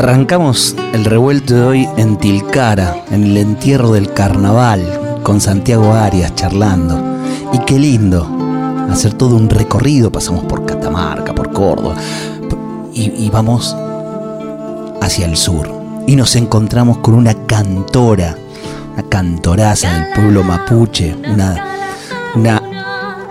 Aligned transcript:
Arrancamos 0.00 0.74
el 0.94 1.04
revuelto 1.04 1.52
de 1.52 1.62
hoy 1.62 1.88
en 1.98 2.16
Tilcara, 2.16 3.04
en 3.10 3.22
el 3.22 3.36
entierro 3.36 3.92
del 3.92 4.14
carnaval, 4.14 5.20
con 5.22 5.42
Santiago 5.42 5.92
Arias 5.92 6.34
charlando. 6.34 6.98
Y 7.52 7.58
qué 7.66 7.78
lindo 7.78 8.26
hacer 8.90 9.12
todo 9.12 9.36
un 9.36 9.50
recorrido. 9.50 10.10
Pasamos 10.10 10.44
por 10.44 10.64
Catamarca, 10.64 11.34
por 11.34 11.52
Córdoba, 11.52 11.96
y, 12.94 13.28
vamos 13.28 13.76
hacia 15.02 15.26
el 15.26 15.36
sur. 15.36 15.70
Y 16.06 16.16
nos 16.16 16.34
encontramos 16.34 16.96
con 17.00 17.12
una 17.12 17.34
cantora, 17.34 18.38
una 18.94 19.06
cantoraza 19.06 19.92
del 19.92 20.14
pueblo 20.14 20.42
mapuche, 20.42 21.14
una, 21.30 21.62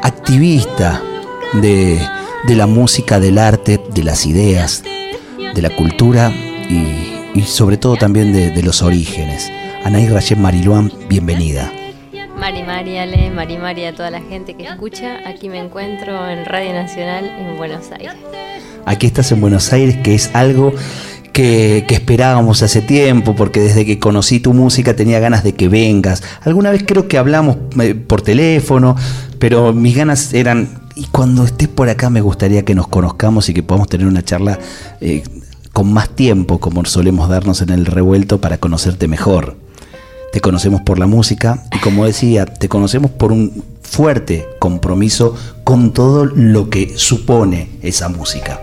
activista 0.04 1.02
de 1.52 2.00
la 2.48 2.68
música, 2.68 3.20
del 3.20 3.40
arte, 3.40 3.84
de 3.92 4.04
las 4.04 4.28
ideas, 4.28 4.84
de 5.56 5.62
la 5.64 5.76
cultura 5.76 6.32
y, 6.70 7.40
y 7.40 7.42
sobre 7.44 7.78
todo 7.78 7.96
también 7.96 8.32
de, 8.32 8.52
de 8.52 8.64
los 8.64 8.82
orígenes. 8.82 9.52
Anaí 9.84 10.08
Rayet 10.08 10.38
Mariluán, 10.38 10.92
bienvenida. 11.10 11.72
Mari 12.38 12.64
Mari, 12.64 12.98
Ale, 12.98 13.32
Mari 13.32 13.58
Mari, 13.58 13.86
a 13.86 13.94
toda 13.94 14.12
la 14.12 14.22
gente 14.22 14.56
que 14.56 14.64
escucha. 14.64 15.28
Aquí 15.28 15.50
me 15.50 15.60
encuentro 15.60 16.30
en 16.30 16.46
Radio 16.46 16.72
Nacional 16.72 17.26
en 17.26 17.58
Buenos 17.58 17.92
Aires. 17.92 18.14
Aquí 18.86 19.08
estás 19.08 19.32
en 19.32 19.42
Buenos 19.42 19.74
Aires, 19.74 19.98
que 19.98 20.16
es 20.16 20.32
algo 20.34 20.74
que, 21.34 21.84
que, 21.88 21.96
esperábamos 21.96 22.64
hace 22.64 22.82
tiempo, 22.82 23.36
porque 23.36 23.60
desde 23.60 23.86
que 23.86 24.00
conocí 24.00 24.40
tu 24.40 24.54
música 24.54 24.96
tenía 24.96 25.20
ganas 25.20 25.44
de 25.44 25.54
que 25.54 25.68
vengas. 25.68 26.24
Alguna 26.42 26.72
vez 26.72 26.84
creo 26.88 27.08
que 27.08 27.18
hablamos 27.18 27.58
eh, 27.82 27.94
por 27.94 28.22
teléfono, 28.22 28.96
pero 29.38 29.74
mis 29.74 29.96
ganas 29.96 30.34
eran, 30.34 30.70
y 30.96 31.06
cuando 31.08 31.44
estés 31.44 31.68
por 31.68 31.90
acá 31.90 32.10
me 32.10 32.22
gustaría 32.22 32.64
que 32.64 32.74
nos 32.74 32.88
conozcamos 32.88 33.50
y 33.50 33.54
que 33.54 33.64
podamos 33.64 33.90
tener 33.90 34.08
una 34.08 34.24
charla 34.24 34.58
eh, 35.02 35.24
con 35.74 35.94
más 35.94 36.10
tiempo, 36.10 36.60
como 36.60 36.84
solemos 36.86 37.30
darnos 37.30 37.62
en 37.62 37.70
el 37.70 37.86
revuelto, 37.86 38.42
para 38.42 38.58
conocerte 38.58 39.08
mejor. 39.08 39.58
Te 40.32 40.42
conocemos 40.42 40.82
por 40.82 41.00
la 41.00 41.08
música 41.08 41.64
y 41.76 41.80
como 41.80 42.06
decía, 42.06 42.46
te 42.46 42.70
conocemos 42.70 43.12
por 43.12 43.32
un 43.32 43.64
fuerte 43.82 44.48
compromiso 44.60 45.36
con 45.64 45.92
todo 45.92 46.26
lo 46.26 46.70
que 46.70 46.98
supone 46.98 47.70
esa 47.82 48.10
música. 48.10 48.62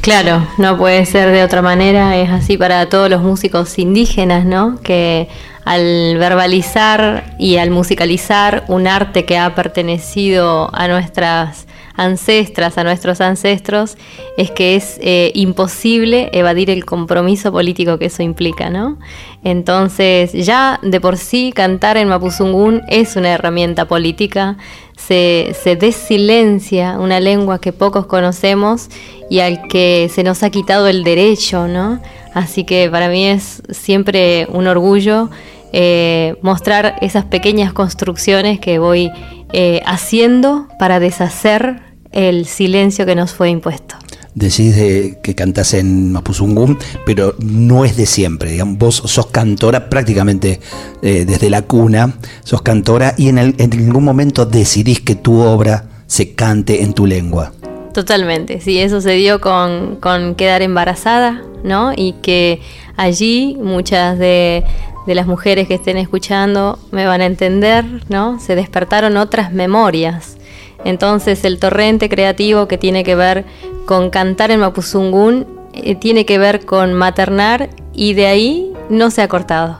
Claro, 0.00 0.46
no 0.56 0.78
puede 0.78 1.04
ser 1.04 1.30
de 1.30 1.42
otra 1.42 1.60
manera, 1.62 2.16
es 2.16 2.30
así 2.30 2.56
para 2.56 2.88
todos 2.88 3.10
los 3.10 3.22
músicos 3.22 3.78
indígenas, 3.78 4.46
¿no? 4.46 4.80
Que 4.82 5.28
al 5.64 6.16
verbalizar 6.18 7.34
y 7.38 7.58
al 7.58 7.70
musicalizar 7.70 8.64
un 8.68 8.86
arte 8.86 9.24
que 9.24 9.36
ha 9.36 9.54
pertenecido 9.54 10.74
a 10.74 10.88
nuestras 10.88 11.66
ancestras, 12.00 12.78
a 12.78 12.84
nuestros 12.84 13.20
ancestros, 13.20 13.96
es 14.36 14.50
que 14.50 14.74
es 14.74 14.98
eh, 15.02 15.32
imposible 15.34 16.30
evadir 16.32 16.70
el 16.70 16.84
compromiso 16.84 17.52
político 17.52 17.98
que 17.98 18.06
eso 18.06 18.22
implica, 18.22 18.70
¿no? 18.70 18.98
Entonces, 19.44 20.32
ya 20.32 20.80
de 20.82 21.00
por 21.00 21.18
sí 21.18 21.52
cantar 21.54 21.96
en 21.96 22.08
Mapuzungún 22.08 22.82
es 22.88 23.16
una 23.16 23.30
herramienta 23.30 23.86
política, 23.86 24.56
se, 24.96 25.54
se 25.62 25.76
desilencia 25.76 26.98
una 26.98 27.20
lengua 27.20 27.60
que 27.60 27.72
pocos 27.72 28.06
conocemos 28.06 28.88
y 29.28 29.40
al 29.40 29.68
que 29.68 30.10
se 30.12 30.22
nos 30.22 30.42
ha 30.42 30.50
quitado 30.50 30.88
el 30.88 31.04
derecho, 31.04 31.68
¿no? 31.68 32.00
Así 32.34 32.64
que 32.64 32.88
para 32.90 33.08
mí 33.08 33.26
es 33.26 33.62
siempre 33.70 34.46
un 34.50 34.66
orgullo 34.66 35.28
eh, 35.72 36.34
mostrar 36.42 36.96
esas 37.00 37.24
pequeñas 37.24 37.72
construcciones 37.72 38.58
que 38.58 38.80
voy 38.80 39.12
eh, 39.52 39.80
haciendo 39.86 40.66
para 40.80 40.98
deshacer 40.98 41.89
el 42.12 42.46
silencio 42.46 43.06
que 43.06 43.14
nos 43.14 43.32
fue 43.32 43.50
impuesto. 43.50 43.96
Decís 44.34 44.76
de 44.76 45.18
que 45.22 45.34
cantás 45.34 45.74
en 45.74 46.12
Mapuzungún, 46.12 46.78
pero 47.04 47.34
no 47.40 47.84
es 47.84 47.96
de 47.96 48.06
siempre. 48.06 48.52
Digamos, 48.52 48.78
vos 48.78 49.02
sos 49.04 49.26
cantora 49.26 49.90
prácticamente 49.90 50.60
eh, 51.02 51.24
desde 51.26 51.50
la 51.50 51.62
cuna, 51.62 52.14
sos 52.44 52.62
cantora 52.62 53.14
y 53.18 53.28
en, 53.28 53.38
el, 53.38 53.54
en 53.58 53.70
ningún 53.70 54.04
momento 54.04 54.46
decidís 54.46 55.00
que 55.00 55.16
tu 55.16 55.40
obra 55.40 55.88
se 56.06 56.34
cante 56.34 56.82
en 56.82 56.92
tu 56.92 57.06
lengua. 57.06 57.52
Totalmente, 57.92 58.60
sí, 58.60 58.78
eso 58.78 59.00
se 59.00 59.14
dio 59.14 59.40
con, 59.40 59.96
con 59.96 60.36
quedar 60.36 60.62
embarazada, 60.62 61.42
¿no? 61.64 61.92
Y 61.94 62.14
que 62.22 62.60
allí 62.96 63.58
muchas 63.60 64.16
de, 64.16 64.62
de 65.08 65.14
las 65.16 65.26
mujeres 65.26 65.66
que 65.66 65.74
estén 65.74 65.96
escuchando 65.96 66.78
me 66.92 67.04
van 67.04 67.20
a 67.20 67.26
entender, 67.26 67.84
¿no? 68.08 68.38
Se 68.38 68.54
despertaron 68.54 69.16
otras 69.16 69.52
memorias. 69.52 70.36
Entonces 70.84 71.44
el 71.44 71.58
torrente 71.58 72.08
creativo 72.08 72.68
que 72.68 72.78
tiene 72.78 73.04
que 73.04 73.14
ver 73.14 73.44
con 73.86 74.10
cantar 74.10 74.50
en 74.50 74.60
Mapuzungún 74.60 75.46
eh, 75.72 75.94
tiene 75.94 76.24
que 76.24 76.38
ver 76.38 76.64
con 76.64 76.94
maternar 76.94 77.70
y 77.92 78.14
de 78.14 78.26
ahí 78.26 78.72
no 78.88 79.10
se 79.10 79.22
ha 79.22 79.28
cortado. 79.28 79.78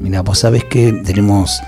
Mira, 0.00 0.22
vos 0.22 0.38
sabés 0.38 0.64
que 0.64 0.92
tenemos 1.04 1.60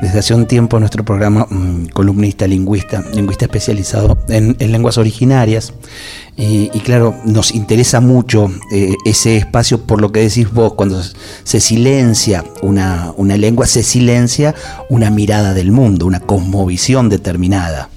desde 0.00 0.18
hace 0.18 0.34
un 0.34 0.46
tiempo 0.46 0.78
nuestro 0.80 1.04
programa 1.04 1.46
um, 1.50 1.86
columnista, 1.86 2.46
lingüista, 2.46 3.04
lingüista 3.14 3.44
especializado 3.44 4.18
en 4.28 4.56
lenguas 4.58 4.98
originarias. 4.98 5.72
Y, 6.34 6.68
claro, 6.80 7.14
nos 7.24 7.54
interesa 7.54 8.00
mucho 8.00 8.50
eh, 8.72 8.96
ese 9.04 9.36
espacio 9.36 9.82
por 9.82 10.00
lo 10.00 10.12
que 10.12 10.20
decís 10.20 10.50
vos, 10.50 10.74
cuando 10.74 11.00
se 11.44 11.60
silencia 11.60 12.42
una, 12.62 13.12
una 13.16 13.36
lengua, 13.36 13.66
se 13.66 13.82
silencia 13.82 14.54
una 14.88 15.10
mirada 15.10 15.52
del 15.52 15.70
mundo, 15.70 16.06
una 16.06 16.20
cosmovisión 16.20 17.10
determinada. 17.10 17.90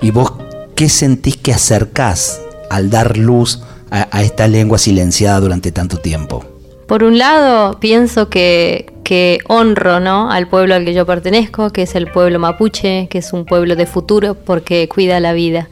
Y 0.00 0.10
vos, 0.10 0.32
¿qué 0.74 0.88
sentís 0.88 1.36
que 1.36 1.52
acercás 1.52 2.40
al 2.70 2.88
dar 2.88 3.18
luz 3.18 3.62
a, 3.90 4.08
a 4.10 4.22
esta 4.22 4.48
lengua 4.48 4.78
silenciada 4.78 5.38
durante 5.38 5.70
tanto 5.70 5.98
tiempo? 5.98 6.44
Por 6.92 7.04
un 7.04 7.18
lado, 7.18 7.78
pienso 7.78 8.28
que, 8.28 8.92
que, 9.04 9.38
honro 9.48 10.00
¿no? 10.00 10.30
al 10.30 10.48
pueblo 10.48 10.74
al 10.74 10.84
que 10.84 10.92
yo 10.92 11.06
pertenezco, 11.06 11.70
que 11.70 11.82
es 11.82 11.94
el 11.94 12.06
pueblo 12.06 12.38
mapuche, 12.38 13.08
que 13.08 13.18
es 13.18 13.32
un 13.32 13.44
pueblo 13.44 13.76
de 13.76 13.86
futuro 13.86 14.34
porque 14.34 14.88
cuida 14.88 15.20
la 15.20 15.32
vida. 15.32 15.68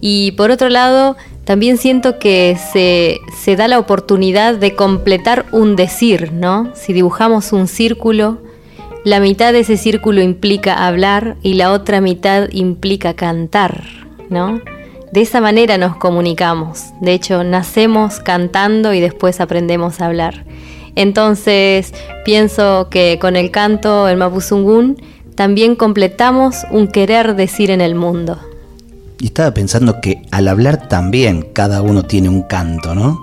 Y 0.00 0.32
por 0.32 0.50
otro 0.50 0.68
lado, 0.68 1.16
también 1.48 1.78
siento 1.78 2.18
que 2.18 2.58
se, 2.74 3.22
se 3.34 3.56
da 3.56 3.68
la 3.68 3.78
oportunidad 3.78 4.56
de 4.56 4.74
completar 4.74 5.46
un 5.50 5.76
decir, 5.76 6.30
¿no? 6.30 6.70
Si 6.74 6.92
dibujamos 6.92 7.54
un 7.54 7.68
círculo, 7.68 8.36
la 9.02 9.18
mitad 9.18 9.54
de 9.54 9.60
ese 9.60 9.78
círculo 9.78 10.20
implica 10.20 10.86
hablar 10.86 11.38
y 11.40 11.54
la 11.54 11.72
otra 11.72 12.02
mitad 12.02 12.50
implica 12.52 13.14
cantar, 13.14 13.82
¿no? 14.28 14.60
De 15.10 15.22
esa 15.22 15.40
manera 15.40 15.78
nos 15.78 15.96
comunicamos. 15.96 16.88
De 17.00 17.14
hecho, 17.14 17.42
nacemos 17.44 18.20
cantando 18.20 18.92
y 18.92 19.00
después 19.00 19.40
aprendemos 19.40 20.02
a 20.02 20.06
hablar. 20.06 20.44
Entonces, 20.96 21.94
pienso 22.26 22.88
que 22.90 23.18
con 23.18 23.36
el 23.36 23.50
canto, 23.50 24.06
el 24.06 24.18
Mapuzungún, 24.18 25.00
también 25.34 25.76
completamos 25.76 26.66
un 26.70 26.88
querer 26.88 27.36
decir 27.36 27.70
en 27.70 27.80
el 27.80 27.94
mundo. 27.94 28.38
Y 29.20 29.26
estaba 29.26 29.52
pensando 29.52 30.00
que 30.00 30.22
al 30.30 30.48
hablar 30.48 30.88
también 30.88 31.42
cada 31.52 31.82
uno 31.82 32.04
tiene 32.04 32.28
un 32.28 32.42
canto, 32.42 32.94
¿no? 32.94 33.18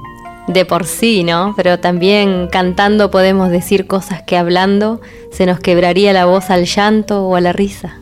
De 0.48 0.66
por 0.66 0.86
sí, 0.86 1.24
¿no? 1.24 1.54
Pero 1.56 1.80
también 1.80 2.48
cantando 2.52 3.10
podemos 3.10 3.50
decir 3.50 3.88
cosas 3.88 4.22
que 4.24 4.38
hablando 4.38 5.02
se 5.32 5.46
nos 5.46 5.60
quebraría 5.60 6.14
la 6.14 6.26
voz 6.26 6.50
al 6.50 6.66
llanto 6.66 7.26
o 7.26 7.36
a 7.36 7.42
la 7.42 7.52
risa. 7.52 7.96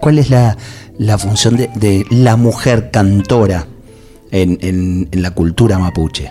¿Cuál 0.00 0.18
es 0.18 0.30
la, 0.30 0.56
función 1.18 1.56
de, 1.56 2.06
la 2.10 2.36
mujer 2.36 2.90
cantora 2.90 3.66
en, 4.30 5.08
la 5.12 5.30
cultura 5.30 5.78
mapuche? 5.78 6.30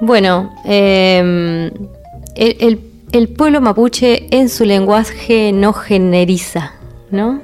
Bueno, 0.00 0.52
em, 0.64 1.70
el, 2.34 3.28
pueblo 3.36 3.60
mapuche 3.60 4.26
en 4.30 4.48
su 4.48 4.64
lenguaje 4.64 5.52
no 5.52 5.72
generiza, 5.72 6.72
¿no? 7.10 7.40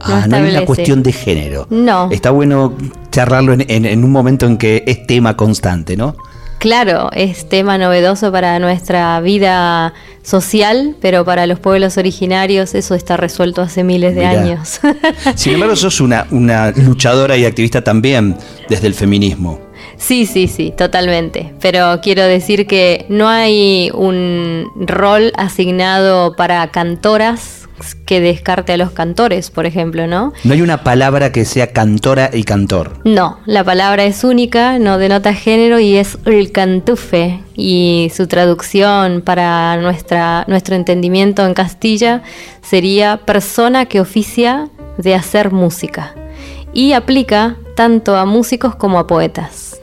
Ah, 0.00 0.26
no 0.28 0.36
es 0.36 0.54
una 0.54 0.64
cuestión 0.64 1.02
de 1.02 1.12
género. 1.12 1.66
No. 1.70 2.08
Está 2.10 2.30
bueno 2.30 2.74
charlarlo 3.10 3.54
en, 3.58 4.04
un 4.04 4.12
momento 4.12 4.46
en 4.46 4.58
que 4.58 4.84
es 4.86 5.06
tema 5.06 5.36
constante, 5.36 5.96
¿no? 5.96 6.16
Claro, 6.58 7.10
es 7.12 7.48
tema 7.48 7.76
novedoso 7.76 8.32
para 8.32 8.58
nuestra 8.58 9.20
vida 9.20 9.92
social, 10.22 10.96
pero 11.00 11.24
para 11.24 11.46
los 11.46 11.60
pueblos 11.60 11.98
originarios 11.98 12.74
eso 12.74 12.94
está 12.94 13.16
resuelto 13.16 13.60
hace 13.60 13.84
miles 13.84 14.14
de 14.14 14.24
años. 14.24 14.80
Sin 15.34 15.54
embargo, 15.54 15.76
sos 15.76 16.00
una, 16.00 16.26
una 16.30 16.70
luchadora 16.70 17.36
y 17.36 17.44
activista 17.44 17.84
también 17.84 18.36
desde 18.68 18.86
el 18.86 18.94
feminismo. 18.94 19.60
Sí, 19.98 20.26
sí, 20.26 20.48
sí, 20.48 20.72
totalmente. 20.76 21.54
Pero 21.60 22.00
quiero 22.02 22.22
decir 22.22 22.66
que 22.66 23.06
no 23.08 23.28
hay 23.28 23.90
un 23.94 24.70
rol 24.76 25.32
asignado 25.36 26.34
para 26.36 26.70
cantoras 26.70 27.65
que 28.04 28.20
descarte 28.20 28.72
a 28.72 28.76
los 28.76 28.90
cantores, 28.90 29.50
por 29.50 29.66
ejemplo, 29.66 30.06
¿no? 30.06 30.32
No 30.44 30.54
hay 30.54 30.62
una 30.62 30.82
palabra 30.82 31.32
que 31.32 31.44
sea 31.44 31.72
cantora 31.72 32.30
y 32.32 32.44
cantor. 32.44 33.00
No, 33.04 33.38
la 33.46 33.64
palabra 33.64 34.04
es 34.04 34.24
única, 34.24 34.78
no 34.78 34.98
denota 34.98 35.34
género 35.34 35.78
y 35.78 35.96
es 35.96 36.18
el 36.24 36.52
cantufe. 36.52 37.40
Y 37.54 38.10
su 38.14 38.26
traducción 38.26 39.22
para 39.22 39.76
nuestra, 39.78 40.44
nuestro 40.48 40.74
entendimiento 40.76 41.44
en 41.44 41.54
Castilla 41.54 42.22
sería 42.62 43.18
persona 43.24 43.86
que 43.86 44.00
oficia 44.00 44.68
de 44.98 45.14
hacer 45.14 45.52
música. 45.52 46.14
Y 46.72 46.92
aplica 46.92 47.56
tanto 47.74 48.16
a 48.16 48.24
músicos 48.24 48.74
como 48.74 48.98
a 48.98 49.06
poetas. 49.06 49.80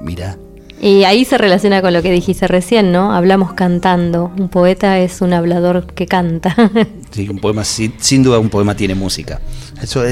Mira. 0.00 0.36
Y 0.80 1.04
ahí 1.04 1.26
se 1.26 1.36
relaciona 1.36 1.82
con 1.82 1.92
lo 1.92 2.02
que 2.02 2.10
dijiste 2.10 2.48
recién, 2.48 2.90
¿no? 2.90 3.12
Hablamos 3.12 3.52
cantando. 3.52 4.32
Un 4.38 4.48
poeta 4.48 4.98
es 4.98 5.20
un 5.20 5.34
hablador 5.34 5.86
que 5.92 6.06
canta. 6.06 6.54
Sí, 7.10 7.28
un 7.28 7.40
poema, 7.40 7.64
sin, 7.64 8.22
duda 8.22 8.38
un 8.38 8.50
poema 8.50 8.76
tiene 8.76 8.94
música. 8.94 9.40
Eso 9.82 10.04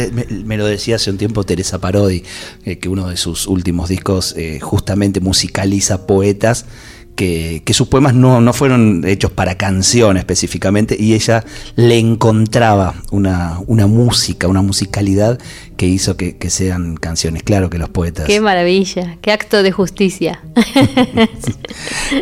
me, 0.45 0.57
lo 0.57 0.67
decía 0.67 0.97
hace 0.97 1.13
un 1.13 1.17
tiempo 1.17 1.45
Teresa 1.45 1.79
Parodi, 1.79 2.25
eh, 2.65 2.79
que 2.81 2.89
uno 2.89 3.09
de 3.09 3.17
sus 3.17 3.47
últimos 3.47 3.89
discos 3.89 4.35
eh, 4.37 4.59
justamente 4.59 5.21
musicaliza 5.21 6.09
poetas 6.09 6.67
que, 7.19 7.75
sus 7.75 7.89
poemas 7.89 8.15
no, 8.15 8.41
no, 8.41 8.53
fueron 8.53 9.03
hechos 9.05 9.33
para 9.33 9.57
canción 9.57 10.17
específicamente 10.17 10.97
y 10.99 11.15
ella 11.15 11.45
le 11.75 11.99
encontraba 11.99 12.95
una, 13.11 13.59
una 13.67 13.89
música, 13.89 14.47
una 14.47 14.63
musicalidad 14.63 15.41
que 15.77 15.87
hizo 15.87 16.17
que, 16.17 16.37
sean 16.49 16.97
canciones. 16.97 17.43
Claro 17.43 17.71
que 17.71 17.79
los 17.79 17.89
poetas. 17.89 18.27
Qué 18.27 18.41
maravilla, 18.41 19.19
qué 19.21 19.33
acto 19.33 19.63
de 19.63 19.73
justicia. 19.73 20.41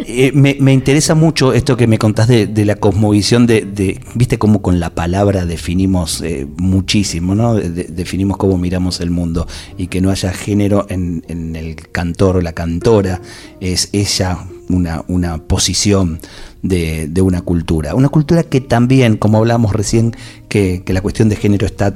Eh, 0.09 0.33
me, 0.33 0.73
interesa 0.73 1.15
mucho 1.15 1.53
esto 1.53 1.77
que 1.77 1.87
me 1.87 1.99
contás 1.99 2.27
de, 2.27 2.65
la 2.65 2.77
cosmovisión, 2.77 3.47
de, 3.47 4.01
viste 4.15 4.39
cómo 4.39 4.61
con 4.61 4.81
la 4.81 4.91
palabra 4.91 5.45
definimos 5.45 6.21
eh, 6.23 6.47
muchísimo, 6.57 7.35
¿no? 7.35 7.55
definimos 7.55 8.37
cómo 8.37 8.59
miramos 8.59 9.01
el 9.01 9.11
mundo 9.11 9.47
y 9.79 9.87
que 9.87 10.01
no 10.01 10.11
haya 10.11 10.33
género 10.33 10.87
en, 10.89 11.25
en 11.29 11.55
el 11.55 11.77
cantor 11.93 12.39
o 12.39 12.41
la 12.41 12.53
cantora, 12.53 13.21
es 13.61 13.91
ella 13.93 14.39
una, 14.69 15.05
una 15.09 15.39
posición 15.39 16.21
de, 16.63 17.23
una 17.23 17.43
cultura. 17.43 17.95
Una 17.95 18.09
cultura 18.09 18.43
que 18.43 18.61
también, 18.61 19.17
como 19.17 19.39
hablamos 19.39 19.73
recién, 19.73 20.15
que, 20.49 20.83
la 20.87 21.01
cuestión 21.01 21.29
de 21.29 21.37
género 21.37 21.67
está 21.67 21.95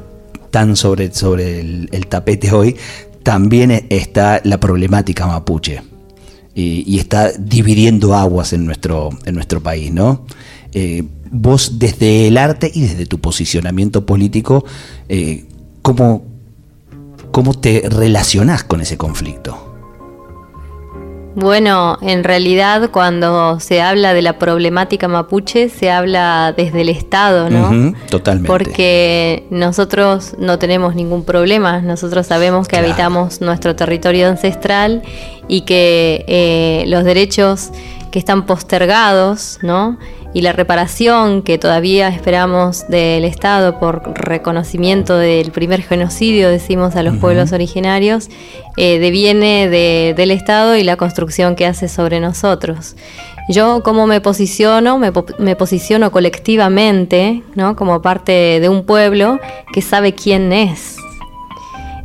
tan 0.50 0.76
sobre, 0.76 1.12
sobre 1.12 1.60
el, 1.60 2.06
tapete 2.08 2.52
hoy, 2.52 2.76
también 3.22 3.86
está 3.90 4.40
la 4.44 4.58
problemática 4.58 5.26
mapuche. 5.26 5.82
Y, 6.54 6.98
está 6.98 7.32
dividiendo 7.32 8.14
aguas 8.14 8.52
en 8.52 8.66
nuestro, 8.66 9.10
en 9.24 9.34
nuestro 9.34 9.62
país, 9.62 9.92
¿no? 9.92 10.26
Eh, 10.72 11.04
vos 11.30 11.78
desde 11.78 12.28
el 12.28 12.36
arte 12.36 12.70
y 12.72 12.82
desde 12.82 13.06
tu 13.06 13.18
posicionamiento 13.20 14.04
político, 14.04 14.64
eh, 15.08 15.44
¿cómo, 15.82 16.24
¿cómo 17.30 17.54
te 17.54 17.84
relacionás 17.88 18.64
con 18.64 18.80
ese 18.80 18.96
conflicto? 18.96 19.69
Bueno, 21.34 21.96
en 22.02 22.24
realidad 22.24 22.90
cuando 22.90 23.60
se 23.60 23.80
habla 23.80 24.14
de 24.14 24.22
la 24.22 24.38
problemática 24.38 25.06
mapuche 25.06 25.68
se 25.68 25.90
habla 25.90 26.52
desde 26.56 26.80
el 26.80 26.88
Estado, 26.88 27.48
¿no? 27.48 27.94
totalmente. 28.08 28.48
Porque 28.48 29.46
nosotros 29.50 30.34
no 30.38 30.58
tenemos 30.58 30.96
ningún 30.96 31.24
problema, 31.24 31.80
nosotros 31.80 32.26
sabemos 32.26 32.66
que 32.66 32.76
habitamos 32.76 33.40
nuestro 33.40 33.76
territorio 33.76 34.28
ancestral 34.28 35.02
y 35.46 35.62
que 35.62 36.24
eh, 36.26 36.84
los 36.88 37.04
derechos 37.04 37.70
que 38.10 38.18
están 38.18 38.44
postergados, 38.44 39.58
¿no? 39.62 39.98
Y 40.32 40.42
la 40.42 40.52
reparación 40.52 41.42
que 41.42 41.58
todavía 41.58 42.08
esperamos 42.08 42.86
del 42.88 43.24
Estado 43.24 43.80
por 43.80 44.14
reconocimiento 44.14 45.16
del 45.16 45.50
primer 45.50 45.82
genocidio, 45.82 46.48
decimos 46.48 46.94
a 46.94 47.02
los 47.02 47.16
pueblos 47.16 47.52
originarios, 47.52 48.28
eh, 48.76 48.98
deviene 49.00 49.68
del 49.68 50.30
Estado 50.30 50.76
y 50.76 50.84
la 50.84 50.96
construcción 50.96 51.56
que 51.56 51.66
hace 51.66 51.88
sobre 51.88 52.20
nosotros. 52.20 52.94
Yo 53.48 53.82
cómo 53.82 54.06
me 54.06 54.20
posiciono, 54.20 54.98
me, 54.98 55.56
posiciono 55.56 56.12
colectivamente, 56.12 57.42
¿no? 57.56 57.74
como 57.74 58.00
parte 58.00 58.60
de 58.60 58.68
un 58.68 58.84
pueblo 58.84 59.40
que 59.72 59.82
sabe 59.82 60.14
quién 60.14 60.52
es. 60.52 60.96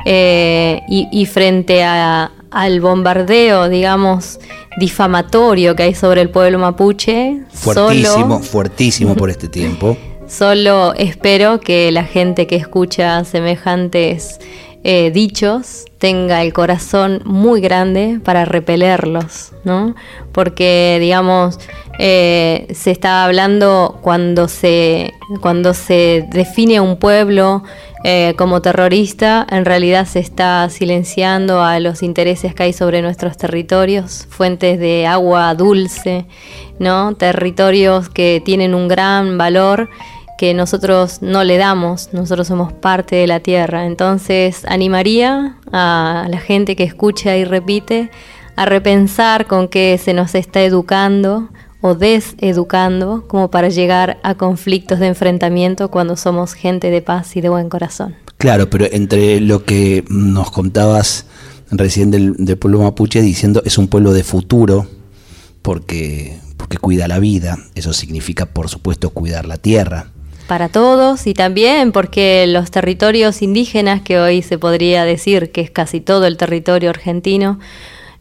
Eh, 0.04 0.82
y, 0.88 1.26
frente 1.26 1.82
al 1.82 2.80
bombardeo, 2.80 3.68
digamos, 3.68 4.38
difamatorio 4.78 5.74
que 5.74 5.84
hay 5.84 5.94
sobre 5.94 6.20
el 6.22 6.30
pueblo 6.30 6.58
mapuche. 6.58 7.42
Fuertísimo, 7.52 8.40
fuertísimo 8.40 9.14
por 9.14 9.30
este 9.30 9.48
tiempo. 9.48 9.96
Solo 10.28 10.92
espero 10.94 11.60
que 11.60 11.92
la 11.92 12.04
gente 12.04 12.46
que 12.46 12.56
escucha 12.56 13.24
semejantes 13.24 14.40
eh, 14.82 15.10
dichos 15.10 15.84
tenga 15.98 16.42
el 16.42 16.52
corazón 16.52 17.22
muy 17.24 17.60
grande 17.60 18.20
para 18.22 18.44
repelerlos, 18.44 19.52
¿no? 19.64 19.94
Porque, 20.32 20.98
digamos, 21.00 21.58
eh, 21.98 22.68
se 22.72 22.90
está 22.90 23.24
hablando 23.24 23.98
cuando 24.02 24.48
se, 24.48 25.12
cuando 25.40 25.74
se 25.74 26.26
define 26.30 26.80
un 26.80 26.98
pueblo 26.98 27.64
eh, 28.04 28.34
como 28.36 28.62
terrorista, 28.62 29.46
en 29.50 29.64
realidad 29.64 30.06
se 30.06 30.20
está 30.20 30.68
silenciando 30.70 31.62
a 31.62 31.80
los 31.80 32.02
intereses 32.02 32.54
que 32.54 32.64
hay 32.64 32.72
sobre 32.72 33.02
nuestros 33.02 33.36
territorios, 33.36 34.26
fuentes 34.28 34.78
de 34.78 35.06
agua 35.06 35.54
dulce, 35.54 36.26
¿no? 36.78 37.14
Territorios 37.14 38.08
que 38.08 38.42
tienen 38.44 38.74
un 38.74 38.88
gran 38.88 39.38
valor 39.38 39.88
que 40.36 40.52
nosotros 40.52 41.22
no 41.22 41.44
le 41.44 41.56
damos, 41.56 42.10
nosotros 42.12 42.46
somos 42.46 42.72
parte 42.72 43.16
de 43.16 43.26
la 43.26 43.40
tierra. 43.40 43.86
Entonces 43.86 44.64
animaría 44.66 45.56
a 45.72 46.26
la 46.28 46.38
gente 46.38 46.76
que 46.76 46.84
escucha 46.84 47.36
y 47.36 47.44
repite 47.44 48.10
a 48.54 48.66
repensar 48.66 49.46
con 49.46 49.68
qué 49.68 49.98
se 49.98 50.14
nos 50.14 50.34
está 50.34 50.62
educando 50.62 51.48
o 51.86 51.94
deseducando 51.94 53.26
como 53.28 53.50
para 53.50 53.68
llegar 53.68 54.18
a 54.22 54.34
conflictos 54.34 54.98
de 54.98 55.06
enfrentamiento 55.06 55.90
cuando 55.90 56.16
somos 56.16 56.54
gente 56.54 56.90
de 56.90 57.00
paz 57.00 57.36
y 57.36 57.40
de 57.40 57.48
buen 57.48 57.68
corazón. 57.68 58.16
Claro, 58.38 58.68
pero 58.68 58.86
entre 58.90 59.40
lo 59.40 59.64
que 59.64 60.04
nos 60.08 60.50
contabas 60.50 61.26
recién 61.70 62.10
del, 62.10 62.34
pueblo 62.58 62.80
mapuche 62.80 63.22
diciendo 63.22 63.62
es 63.64 63.78
un 63.78 63.88
pueblo 63.88 64.12
de 64.12 64.24
futuro 64.24 64.86
porque, 65.62 66.38
porque 66.56 66.76
cuida 66.76 67.08
la 67.08 67.18
vida, 67.18 67.56
eso 67.74 67.92
significa 67.92 68.46
por 68.46 68.68
supuesto 68.68 69.10
cuidar 69.10 69.46
la 69.46 69.56
tierra. 69.56 70.10
Para 70.48 70.68
todos 70.68 71.26
y 71.26 71.34
también 71.34 71.92
porque 71.92 72.46
los 72.46 72.70
territorios 72.70 73.42
indígenas, 73.42 74.02
que 74.02 74.18
hoy 74.18 74.42
se 74.42 74.58
podría 74.58 75.04
decir 75.04 75.50
que 75.50 75.60
es 75.60 75.70
casi 75.70 76.00
todo 76.00 76.26
el 76.26 76.36
territorio 76.36 76.90
argentino, 76.90 77.58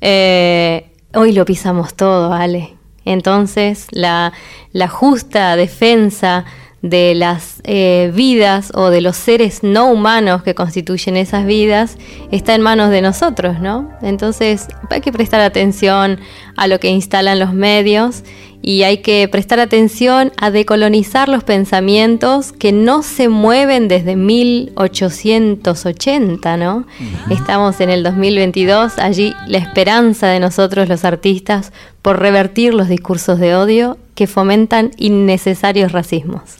eh, 0.02 0.92
hoy 1.14 1.34
lo 1.34 1.46
pisamos 1.46 1.96
todo, 1.96 2.34
Ale 2.34 2.75
Entonces, 3.06 3.88
la, 3.92 4.34
la 4.72 4.88
justa 4.88 5.56
defensa 5.56 6.46
de 6.90 7.16
las 7.16 7.62
eh, 7.64 8.12
vidas 8.14 8.72
o 8.76 8.92
de 8.92 9.02
los 9.02 9.16
seres 9.16 9.64
no 9.64 9.90
humanos 9.90 10.44
que 10.44 10.54
constituyen 10.54 11.18
esas 11.18 11.48
vidas 11.48 11.98
está 12.32 12.54
en 12.54 12.62
manos 12.62 12.92
de 12.92 13.02
nosotros, 13.02 13.60
¿no? 13.60 13.90
Entonces 14.04 14.68
hay 14.92 15.02
que 15.02 15.12
prestar 15.12 15.42
atención 15.42 16.20
a 16.56 16.68
lo 16.68 16.80
que 16.80 16.90
instalan 16.90 17.40
los 17.40 17.54
medios 17.54 18.24
y 18.62 18.84
hay 18.84 19.00
que 19.00 19.28
prestar 19.28 19.60
atención 19.60 20.32
a 20.38 20.52
decolonizar 20.52 21.28
los 21.28 21.44
pensamientos 21.44 22.52
que 22.52 22.72
no 22.72 23.02
se 23.02 23.30
mueven 23.30 23.88
desde 23.88 24.16
1880, 24.16 26.58
¿no? 26.58 26.86
Estamos 27.32 27.82
en 27.82 27.90
el 27.90 28.04
2022, 28.04 29.00
allí 29.00 29.34
la 29.48 29.58
esperanza 29.58 30.28
de 30.28 30.40
nosotros 30.40 30.88
los 30.88 31.04
artistas 31.04 31.74
por 32.06 32.20
revertir 32.20 32.74
los 32.74 32.88
discursos 32.88 33.40
de 33.40 33.56
odio 33.56 33.98
que 34.14 34.28
fomentan 34.28 34.92
innecesarios 34.96 35.92
racismos 35.92 36.60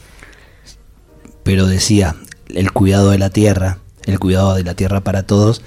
pero 1.46 1.66
decía, 1.66 2.16
el 2.48 2.72
cuidado 2.72 3.12
de 3.12 3.18
la 3.18 3.30
tierra, 3.30 3.78
el 4.04 4.18
cuidado 4.18 4.56
de 4.56 4.64
la 4.64 4.74
tierra 4.74 5.02
para 5.02 5.28
todos, 5.28 5.62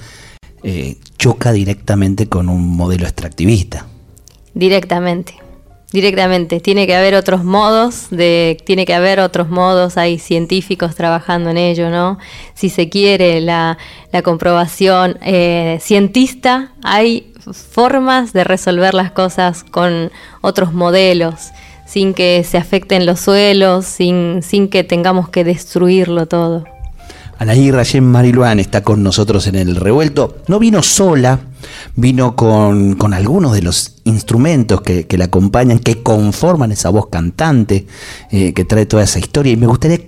eh, 0.61 0.97
choca 1.17 1.53
directamente 1.53 2.27
con 2.27 2.49
un 2.49 2.75
modelo 2.75 3.05
extractivista. 3.05 3.85
Directamente, 4.53 5.35
directamente. 5.93 6.59
Tiene 6.59 6.85
que 6.85 6.97
haber 6.97 7.15
otros 7.15 7.45
modos, 7.45 8.07
de, 8.09 8.57
tiene 8.65 8.85
que 8.85 8.93
haber 8.93 9.21
otros 9.21 9.47
modos, 9.49 9.95
hay 9.95 10.19
científicos 10.19 10.95
trabajando 10.95 11.49
en 11.49 11.55
ello, 11.55 11.89
¿no? 11.89 12.17
Si 12.55 12.67
se 12.67 12.89
quiere 12.89 13.39
la, 13.39 13.77
comprobación 14.21 15.17
eh, 15.21 15.77
cientista, 15.79 16.73
hay 16.83 17.28
formas 17.53 18.33
de 18.33 18.43
resolver 18.43 18.93
las 18.93 19.11
cosas 19.11 19.63
con 19.63 20.11
otros 20.41 20.73
modelos 20.73 21.51
sin 21.89 22.13
que 22.13 22.43
se 22.43 22.57
afecten 22.57 23.07
los 23.07 23.19
suelos, 23.19 23.85
sin, 23.85 24.43
sin 24.43 24.69
que 24.69 24.83
tengamos 24.83 25.29
que 25.29 25.43
destruirlo 25.43 26.27
todo. 26.27 26.63
Anaí 27.39 27.71
Rayén 27.71 28.05
Mariluán 28.05 28.59
está 28.59 28.83
con 28.83 29.01
nosotros 29.01 29.47
en 29.47 29.55
el 29.55 29.75
revuelto. 29.75 30.37
No 30.47 30.59
vino 30.59 30.83
sola, 30.83 31.39
vino 31.95 32.35
con, 32.35 33.13
algunos 33.13 33.53
de 33.53 33.61
los 33.61 33.95
instrumentos 34.03 34.81
que, 34.81 35.07
la 35.17 35.25
acompañan, 35.25 35.79
que 35.79 36.03
conforman 36.03 36.71
esa 36.73 36.89
voz 36.89 37.07
cantante 37.07 37.87
eh, 38.29 38.53
que 38.53 38.65
trae 38.65 38.85
toda 38.85 39.03
esa 39.03 39.19
historia. 39.19 39.53
Y 39.53 39.57
me 39.57 39.67
gustaría 39.67 39.99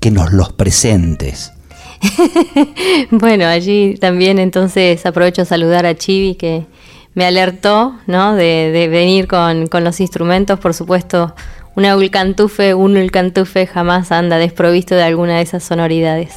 que 0.00 0.10
nos 0.10 0.32
los 0.32 0.52
presentes. 0.54 1.52
bueno, 3.10 3.44
allí 3.44 3.96
también 4.00 4.38
entonces 4.38 5.04
aprovecho 5.04 5.42
a 5.42 5.44
saludar 5.44 5.84
a 5.84 5.94
Chivi 5.94 6.34
que, 6.34 6.64
me 7.14 7.26
alertó 7.26 7.96
¿no? 8.06 8.34
de, 8.34 8.88
venir 8.90 9.26
con, 9.26 9.68
los 9.82 10.00
instrumentos. 10.00 10.58
Por 10.58 10.74
supuesto, 10.74 11.34
una 11.74 11.96
ulcantufe, 11.96 12.74
un 12.74 12.96
ulcantufe 12.96 13.66
jamás 13.66 14.12
anda 14.12 14.38
desprovisto 14.38 14.94
de 14.94 15.02
alguna 15.02 15.36
de 15.36 15.42
esas 15.42 15.64
sonoridades. 15.64 16.34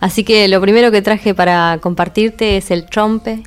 Así 0.00 0.24
que 0.24 0.48
lo 0.48 0.60
primero 0.60 0.90
que 0.90 1.02
traje 1.02 1.34
para 1.34 1.78
compartirte 1.80 2.56
es 2.56 2.70
el 2.70 2.86
trompe. 2.86 3.42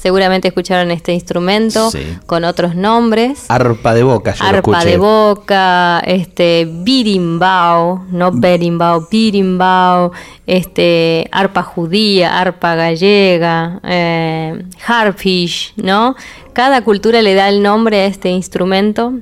Seguramente 0.00 0.48
escucharon 0.48 0.90
este 0.90 1.12
instrumento 1.12 1.90
con 2.26 2.44
otros 2.44 2.74
nombres. 2.74 3.46
Arpa 3.48 3.94
de 3.94 4.02
boca, 4.04 4.34
yo 4.34 4.44
Arpa 4.44 4.84
de 4.84 4.96
boca, 4.96 6.00
este 6.06 6.68
birimbao, 6.70 8.06
no 8.10 8.30
berimbao, 8.32 9.08
birimbao, 9.10 10.12
este 10.46 11.28
arpa 11.32 11.62
judía, 11.62 12.38
arpa 12.38 12.76
gallega, 12.76 13.80
eh, 13.82 14.62
harpish, 14.86 15.72
¿no? 15.76 16.14
Cada 16.52 16.82
cultura 16.82 17.20
le 17.20 17.34
da 17.34 17.48
el 17.48 17.62
nombre 17.62 18.02
a 18.02 18.06
este 18.06 18.30
instrumento 18.30 19.14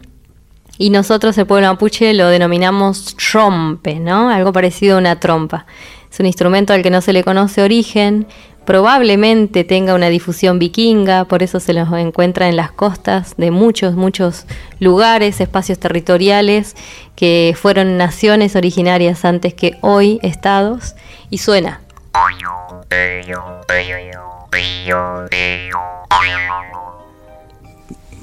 y 0.79 0.91
nosotros 0.91 1.37
el 1.39 1.47
pueblo 1.47 1.69
mapuche 1.69 2.13
lo 2.13 2.29
denominamos 2.29 3.17
trompe, 3.17 3.99
¿no? 3.99 4.29
Algo 4.29 4.53
parecido 4.53 4.97
a 4.97 4.99
una 4.99 5.19
trompa. 5.21 5.67
Es 6.11 6.21
un 6.21 6.27
instrumento 6.27 6.73
al 6.73 6.83
que 6.83 6.91
no 6.91 7.01
se 7.01 7.13
le 7.13 7.25
conoce 7.25 7.63
origen, 7.63 8.27
probablemente 8.67 9.65
tenga 9.65 9.95
una 9.95 10.09
difusión 10.09 10.59
vikinga, 10.59 11.25
por 11.25 11.43
eso 11.43 11.61
se 11.61 11.73
los 11.73 11.91
encuentra 11.93 12.49
en 12.49 12.57
las 12.57 12.73
costas 12.73 13.35
de 13.39 13.51
muchos, 13.51 13.95
muchos 13.95 14.45
lugares, 14.81 15.41
espacios 15.41 15.79
territoriales 15.79 16.75
que 17.15 17.57
fueron 17.59 17.97
naciones 17.97 18.57
originarias 18.57 19.25
antes 19.25 19.55
que 19.55 19.79
hoy 19.81 20.19
estados, 20.23 20.97
y 21.31 21.39
suena. 21.39 21.81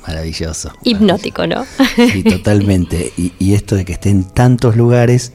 Maravilloso. 0.06 0.74
Hipnótico, 0.84 1.48
¿no? 1.48 1.66
Sí, 1.96 2.24
totalmente. 2.24 3.14
Y, 3.18 3.34
y 3.40 3.54
esto 3.54 3.76
de 3.76 3.86
que 3.86 3.94
esté 3.94 4.10
en 4.10 4.26
tantos 4.26 4.76
lugares, 4.76 5.32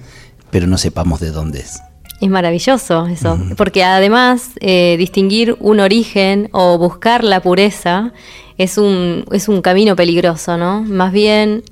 pero 0.51 0.67
no 0.67 0.77
sepamos 0.77 1.21
de 1.21 1.31
dónde 1.31 1.61
es. 1.61 1.81
Es 2.21 2.29
maravilloso 2.29 3.07
eso, 3.07 3.39
porque 3.57 3.85
además 3.85 4.51
eh, 4.61 4.97
distinguir 4.99 5.57
un 5.61 5.79
origen 5.79 6.49
o 6.53 6.77
buscar 6.77 7.23
la 7.23 7.41
pureza 7.41 8.13
es 8.57 8.77
un, 8.77 9.25
es 9.31 9.49
un 9.49 9.63
camino 9.63 9.95
peligroso, 9.95 10.57
¿no? 10.57 10.83
Más 10.83 11.13
bien 11.13 11.63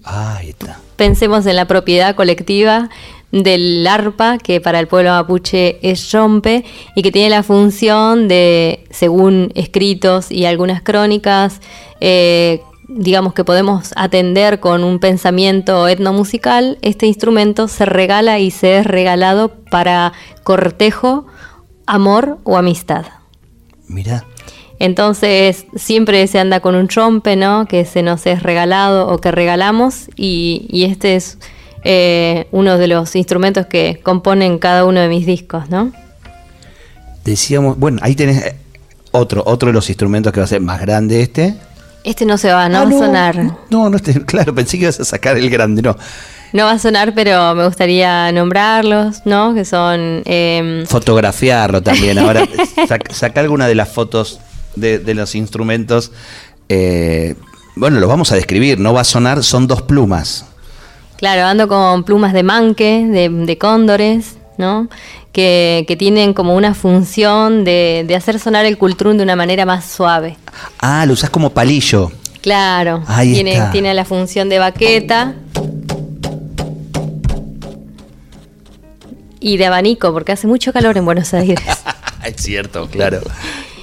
pensemos 0.95 1.47
en 1.47 1.57
la 1.57 1.67
propiedad 1.67 2.15
colectiva 2.15 2.91
del 3.33 3.87
arpa, 3.87 4.39
que 4.39 4.61
para 4.61 4.79
el 4.79 4.87
pueblo 4.87 5.11
mapuche 5.11 5.79
es 5.83 6.13
rompe 6.13 6.65
y 6.95 7.03
que 7.03 7.11
tiene 7.13 7.29
la 7.31 7.43
función 7.43 8.29
de, 8.29 8.85
según 8.91 9.51
escritos 9.55 10.31
y 10.31 10.47
algunas 10.47 10.81
crónicas, 10.81 11.61
eh, 12.01 12.61
digamos 12.89 13.35
que 13.35 13.45
podemos 13.45 13.93
atender 13.97 14.61
con 14.61 14.85
un 14.85 14.99
pensamiento 14.99 15.89
etnomusical, 15.89 16.79
este 16.83 17.07
instrumento 17.07 17.69
se 17.69 17.85
regala 17.85 18.39
y 18.39 18.51
se 18.51 18.79
es 18.79 18.87
regalado 18.87 19.53
para 19.71 20.13
cortejo, 20.45 21.27
amor 21.87 22.39
o 22.45 22.57
amistad. 22.57 23.07
Mira. 23.89 24.25
Entonces 24.79 25.67
siempre 25.75 26.27
se 26.27 26.39
anda 26.39 26.61
con 26.61 26.75
un 26.75 26.87
trompe, 26.89 27.35
¿no? 27.35 27.67
Que 27.67 27.85
se 27.85 28.03
nos 28.03 28.27
es 28.27 28.43
regalado 28.43 29.09
o 29.09 29.19
que 29.19 29.31
regalamos 29.31 30.11
y, 30.17 30.85
este 30.85 31.17
es 31.17 31.39
eh, 31.83 32.47
uno 32.51 32.77
de 32.77 32.87
los 32.87 33.17
instrumentos 33.17 33.67
que 33.67 34.01
componen 34.03 34.59
cada 34.59 34.85
uno 34.85 35.01
de 35.01 35.09
mis 35.09 35.25
discos, 35.25 35.71
¿no? 35.71 35.93
Decíamos, 37.25 37.79
bueno, 37.79 37.99
ahí 38.03 38.15
tenés 38.15 38.45
eh, 38.45 38.57
otro, 39.13 39.43
otro 39.47 39.69
de 39.69 39.73
los 39.73 39.89
instrumentos 39.89 40.33
que 40.33 40.41
va 40.41 40.45
a 40.45 40.49
ser 40.49 40.61
más 40.61 40.81
grande 40.81 41.23
este. 41.23 41.57
Este 42.07 42.25
no 42.25 42.39
se 42.39 42.53
va, 42.53 42.69
no 42.69 42.79
ah, 42.79 42.85
va 42.85 42.89
a 42.89 42.93
sonar. 42.93 43.37
No, 43.69 43.91
no, 43.91 43.97
este, 43.97 44.25
claro, 44.25 44.55
pensé 44.55 44.79
que 44.79 44.85
ibas 44.85 45.01
a 45.01 45.05
sacar 45.05 45.37
el 45.37 45.51
grande, 45.51 45.83
no. 45.83 45.97
No 46.53 46.65
va 46.67 46.71
a 46.71 46.79
sonar, 46.79 47.15
pero 47.17 47.53
me 47.57 47.67
gustaría 47.67 48.31
nombrarlos, 48.31 49.23
¿no? 49.25 49.55
Que 49.55 49.65
son... 49.65 50.23
Em, 50.25 50.87
Fotografiarlo 50.87 51.83
también. 51.83 52.17
Ahora, 52.21 52.47
saca, 53.11 53.41
alguna 53.41 53.67
de 53.67 53.75
las 53.75 53.89
fotos 53.89 54.39
de, 54.77 55.15
los 55.15 55.35
instrumentos. 55.35 56.13
Eh, 56.69 57.35
bueno, 57.75 57.99
los 57.99 58.09
vamos 58.09 58.31
a 58.31 58.37
describir. 58.37 58.79
No 58.79 58.95
va 58.95 59.01
a 59.01 59.05
sonar, 59.05 59.43
son 59.43 59.67
dos 59.67 59.83
plumas. 59.83 60.47
Claro, 61.17 61.45
ando 61.45 61.67
con 61.67 62.05
plumas 62.05 62.33
de 62.33 62.45
manque, 62.45 63.05
de, 63.05 63.59
cóndores, 63.59 64.37
¿no? 64.59 64.89
Que, 65.37 65.97
tienen 65.99 66.33
como 66.33 66.57
una 66.57 66.73
función 66.73 67.63
de, 67.65 68.11
hacer 68.17 68.41
sonar 68.41 68.65
el 68.65 68.79
cultrún 68.79 69.19
de 69.19 69.23
una 69.23 69.37
manera 69.37 69.67
más 69.67 69.85
suave. 69.85 70.39
Ah, 70.81 71.05
lo 71.05 71.13
usas 71.13 71.29
como 71.29 71.51
palillo. 71.51 72.11
Claro, 72.41 73.03
tiene, 73.21 73.61
tiene 73.71 73.93
la 73.93 74.07
función 74.07 74.49
de 74.49 74.59
baqueta 74.59 75.35
y 79.41 79.59
de 79.59 79.67
abanico, 79.67 80.11
porque 80.15 80.33
hace 80.33 80.47
mucho 80.47 80.73
calor 80.73 80.97
en 80.97 81.05
Buenos 81.05 81.35
Aires. 81.35 81.61
es 82.25 82.37
cierto, 82.37 82.89
claro. 82.89 83.21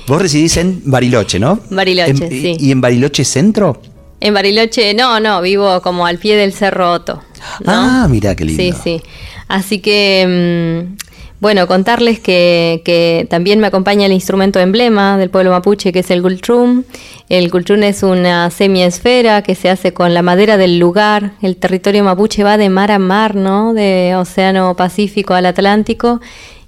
Vos 0.08 0.20
residís 0.20 0.58
en 0.58 0.82
Bariloche, 0.86 1.40
¿no? 1.40 1.60
Bariloche, 1.70 2.30
sí. 2.30 2.58
¿Y 2.60 2.72
en 2.72 2.82
Bariloche 2.82 3.24
centro? 3.24 3.80
En 4.20 4.34
Bariloche, 4.34 4.96
no, 4.96 5.20
no, 5.20 5.40
vivo 5.42 5.82
como 5.82 6.08
al 6.08 6.18
pie 6.18 6.36
del 6.36 6.52
Cerro 6.52 6.94
Otto. 6.94 7.22
Ah, 7.68 8.08
mira 8.10 8.36
qué 8.36 8.44
lindo. 8.46 8.64
Sí, 8.64 8.74
sí. 8.84 9.04
Así 9.48 9.80
que, 9.80 10.88
mm, 10.90 11.03
bueno, 11.44 11.68
contarles 11.68 12.22
que, 12.22 13.28
también 13.30 13.60
me 13.60 13.68
acompaña 13.68 14.06
el 14.06 14.14
instrumento 14.14 14.62
emblema 14.62 15.18
del 15.18 15.30
pueblo 15.30 15.52
mapuche, 15.52 15.92
que 15.92 16.00
es 16.00 16.10
el 16.10 16.22
gultrum. 16.22 16.86
El 17.28 17.50
gultrum 17.50 17.84
es 17.84 18.02
una 18.02 18.50
semiesfera 18.50 19.42
que 19.42 19.54
se 19.54 19.70
hace 19.70 19.94
con 19.94 20.14
la 20.14 20.22
madera 20.22 20.56
del 20.56 20.80
lugar. 20.80 21.34
El 21.42 21.58
territorio 21.58 22.02
mapuche 22.06 22.46
va 22.46 22.56
de 22.56 22.70
mar 22.70 22.92
a 22.92 22.98
mar, 22.98 23.36
¿no? 23.36 23.74
De 23.74 24.16
Océano 24.16 24.74
Pacífico 24.78 25.34
al 25.34 25.46
Atlántico. 25.46 26.22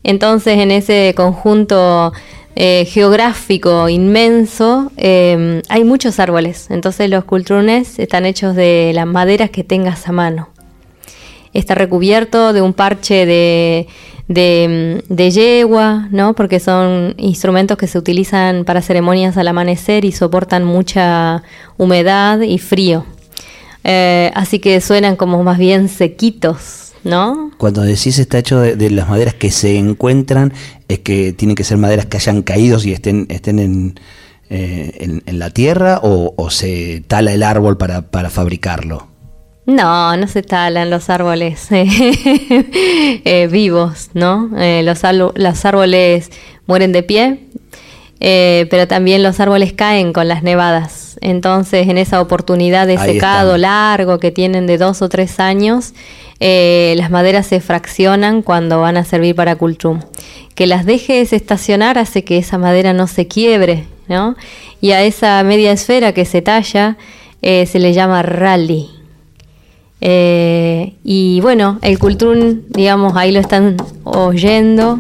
Entonces, 0.04 0.58
en 0.58 0.72
ese 0.72 1.14
conjunto 1.16 2.12
eh, 2.58 2.84
geográfico 2.84 3.88
inmenso, 3.88 4.92
em, 4.98 5.62
hay 5.70 5.86
muchos 5.86 6.20
árboles. 6.20 6.70
Entonces, 6.70 7.10
los 7.10 7.24
cultrunes 7.24 7.98
están 7.98 8.26
hechos 8.26 8.58
de 8.58 8.92
las 8.94 9.08
maderas 9.08 9.52
que 9.52 9.64
tengas 9.64 10.06
a 10.10 10.12
mano. 10.12 10.50
Está 11.54 11.76
recubierto 11.76 12.52
de 12.52 12.62
un 12.62 12.74
parche 12.74 13.26
de, 13.26 13.88
de, 14.28 15.04
de 15.08 15.32
yegua, 15.32 16.08
¿no? 16.12 16.34
Porque 16.34 16.60
son 16.60 17.14
instrumentos 17.18 17.78
que 17.78 17.88
se 17.88 17.98
utilizan 17.98 18.66
para 18.66 18.82
ceremonias 18.82 19.38
al 19.38 19.48
amanecer 19.48 20.06
y 20.06 20.12
soportan 20.12 20.64
mucha 20.64 21.44
humedad 21.78 22.42
y 22.42 22.58
frío. 22.58 23.06
Eh, 23.84 24.32
así 24.34 24.60
que 24.60 24.82
suenan 24.82 25.16
como 25.16 25.44
más 25.44 25.60
bien 25.60 25.90
sequitos, 25.90 26.94
¿no? 27.04 27.52
Cuando 27.58 27.82
decís 27.82 28.18
está 28.18 28.40
hecho 28.40 28.60
de, 28.60 28.76
de 28.76 28.90
las 28.90 29.08
maderas 29.08 29.36
que 29.36 29.52
se 29.52 29.78
encuentran, 29.78 30.54
es 30.88 31.00
que 31.00 31.34
tienen 31.34 31.56
que 31.56 31.64
ser 31.64 31.78
maderas 31.78 32.08
que 32.08 32.18
hayan 32.18 32.42
caído 32.42 32.80
y 32.84 32.94
estén, 32.94 33.28
estén 33.30 33.60
en, 33.60 34.00
eh, 34.50 34.92
en, 35.00 35.22
en 35.28 35.40
la 35.40 35.52
tierra 35.52 36.00
o, 36.02 36.34
o 36.36 36.50
se 36.50 37.04
tala 37.08 37.32
el 37.32 37.44
árbol 37.44 37.78
para, 37.78 38.10
para 38.10 38.32
fabricarlo. 38.32 39.15
No, 39.66 40.16
no 40.16 40.28
se 40.28 40.44
talan 40.44 40.92
los 40.92 41.10
árboles 41.10 41.68
eh, 41.72 43.48
vivos, 43.52 44.12
¿no? 44.14 44.52
Eh, 44.58 44.84
los, 44.84 45.04
árboles 45.66 46.32
mueren 46.68 46.92
de 46.92 47.02
pie, 47.02 47.40
eh, 48.20 48.68
pero 48.70 48.88
también 48.88 49.24
los 49.24 49.40
árboles 49.40 49.74
caen 49.74 50.14
con 50.14 50.28
las 50.28 50.44
nevadas. 50.44 51.18
Entonces, 51.22 51.88
en 51.88 51.98
esa 51.98 52.22
oportunidad 52.22 52.86
de 52.86 52.98
Ahí 52.98 53.14
secado 53.14 53.56
están. 53.56 53.62
largo 53.62 54.20
que 54.20 54.30
tienen 54.30 54.68
de 54.68 54.78
dos 54.78 55.02
o 55.02 55.10
tres 55.10 55.40
años, 55.40 55.94
las 56.40 57.10
maderas 57.10 57.48
se 57.48 57.60
fraccionan 57.60 58.44
cuando 58.44 58.82
van 58.82 58.98
a 58.98 59.04
servir 59.04 59.34
para 59.34 59.56
cultrum. 59.56 60.02
Que 60.54 60.68
las 60.68 60.86
dejes 60.86 61.34
estacionar 61.34 61.98
hace 61.98 62.24
que 62.24 62.38
esa 62.38 62.60
madera 62.60 62.94
no 62.94 63.08
se 63.08 63.28
quiebre, 63.28 63.86
¿no? 64.08 64.36
Y 64.80 64.92
a 64.92 65.02
esa 65.02 65.42
media 65.44 65.72
esfera 65.72 66.14
que 66.14 66.26
se 66.26 66.44
talla 66.44 66.98
se 67.42 67.80
le 67.80 67.94
llama 67.94 68.22
rally. 68.22 68.95
Eh, 70.02 70.94
y 71.04 71.40
bueno, 71.42 71.80
el 71.82 72.00
cultrún, 72.00 72.66
digamos, 72.70 73.16
ahí 73.16 73.32
lo 73.32 73.40
están 73.40 73.78
oyendo. 74.04 75.00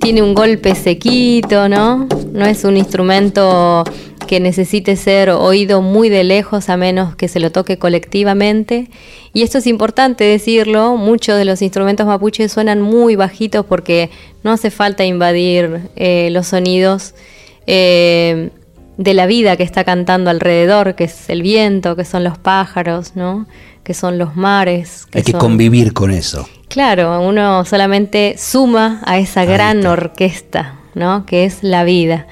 Tiene 0.00 0.22
un 0.22 0.34
golpe 0.34 0.74
sequito, 0.74 1.68
¿no? 1.68 2.06
No 2.32 2.46
es 2.46 2.64
un 2.64 2.76
instrumento 2.76 3.84
que 4.28 4.38
necesite 4.40 4.94
ser 4.94 5.30
oído 5.30 5.80
muy 5.80 6.08
de 6.08 6.22
lejos 6.22 6.68
a 6.68 6.76
menos 6.76 7.16
que 7.16 7.28
se 7.28 7.40
lo 7.40 7.50
toque 7.50 7.78
colectivamente. 7.78 8.90
Y 9.32 9.42
esto 9.42 9.58
es 9.58 9.66
importante 9.66 10.22
decirlo, 10.24 10.96
muchos 10.96 11.36
de 11.36 11.44
los 11.44 11.62
instrumentos 11.62 12.06
mapuches 12.06 12.52
suenan 12.52 12.80
muy 12.80 13.16
bajitos 13.16 13.64
porque 13.66 14.10
no 14.44 14.52
hace 14.52 14.70
falta 14.70 15.04
invadir 15.04 15.90
eh, 15.96 16.28
los 16.30 16.48
sonidos 16.48 17.14
eh, 17.66 18.50
de 18.98 19.14
la 19.14 19.24
vida 19.26 19.56
que 19.56 19.62
está 19.62 19.84
cantando 19.84 20.28
alrededor, 20.28 20.94
que 20.94 21.04
es 21.04 21.30
el 21.30 21.40
viento, 21.40 21.96
que 21.96 22.04
son 22.04 22.22
los 22.24 22.36
pájaros, 22.36 23.16
¿no? 23.16 23.46
que 23.84 23.94
son 23.94 24.18
los 24.18 24.36
mares. 24.36 25.06
Hay 25.14 25.22
que 25.22 25.32
son- 25.32 25.40
convivir 25.40 25.94
con 25.94 26.10
eso. 26.10 26.46
Claro, 26.68 27.20
uno 27.22 27.64
solamente 27.64 28.34
suma 28.36 29.00
a 29.06 29.16
esa 29.18 29.40
Ahí 29.40 29.46
gran 29.46 29.78
está. 29.78 29.92
orquesta, 29.92 30.74
¿no? 30.94 31.24
Que 31.24 31.44
es 31.46 31.62
la 31.62 31.84
vida. 31.84 32.26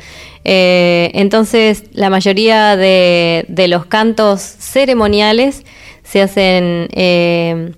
Eh, 0.44 1.10
entonces, 1.14 1.84
la 1.94 2.10
mayoría 2.10 2.76
de, 2.76 3.46
de 3.48 3.68
los 3.68 3.86
cantos 3.86 4.42
ceremoniales 4.42 5.64
se 6.04 6.20
hacen, 6.20 6.88
eh, 6.92 7.72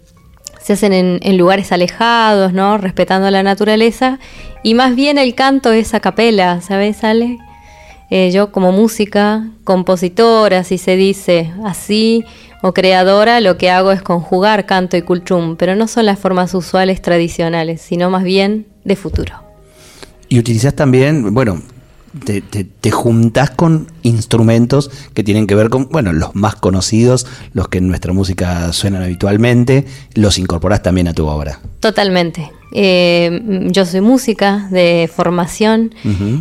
se 0.60 0.72
hacen 0.72 0.92
en, 0.92 1.20
en 1.22 1.38
lugares 1.38 1.70
alejados, 1.70 2.52
¿no? 2.52 2.76
Respetando 2.78 3.30
la 3.30 3.44
naturaleza. 3.44 4.18
Y 4.64 4.74
más 4.74 4.96
bien 4.96 5.16
el 5.18 5.34
canto 5.36 5.70
es 5.72 5.94
a 5.94 6.00
capela, 6.00 6.60
¿sabes, 6.62 7.04
Ale? 7.04 7.38
Eh, 8.10 8.30
yo 8.32 8.52
como 8.52 8.72
música, 8.72 9.48
compositora, 9.64 10.64
si 10.64 10.78
se 10.78 10.96
dice 10.96 11.52
así, 11.64 12.24
o 12.62 12.72
creadora, 12.72 13.40
lo 13.40 13.58
que 13.58 13.70
hago 13.70 13.92
es 13.92 14.02
conjugar 14.02 14.66
canto 14.66 14.96
y 14.96 15.02
cultrum, 15.02 15.56
pero 15.56 15.76
no 15.76 15.86
son 15.88 16.06
las 16.06 16.18
formas 16.18 16.54
usuales 16.54 17.02
tradicionales, 17.02 17.80
sino 17.82 18.10
más 18.10 18.24
bien 18.24 18.66
de 18.84 18.96
futuro. 18.96 19.34
Y 20.28 20.38
utilizás 20.38 20.74
también, 20.74 21.34
bueno, 21.34 21.62
te, 22.24 22.40
te, 22.40 22.64
te 22.64 22.90
juntás 22.90 23.50
con 23.50 23.86
instrumentos 24.02 24.90
que 25.14 25.22
tienen 25.22 25.46
que 25.46 25.54
ver 25.54 25.68
con, 25.68 25.88
bueno, 25.90 26.12
los 26.12 26.34
más 26.34 26.56
conocidos, 26.56 27.26
los 27.52 27.68
que 27.68 27.78
en 27.78 27.88
nuestra 27.88 28.12
música 28.12 28.72
suenan 28.72 29.02
habitualmente, 29.02 29.86
los 30.14 30.38
incorporás 30.38 30.82
también 30.82 31.08
a 31.08 31.14
tu 31.14 31.26
obra. 31.26 31.60
Totalmente. 31.80 32.50
Eh, 32.72 33.66
yo 33.70 33.86
soy 33.86 34.00
música 34.02 34.68
de 34.70 35.10
formación, 35.14 35.94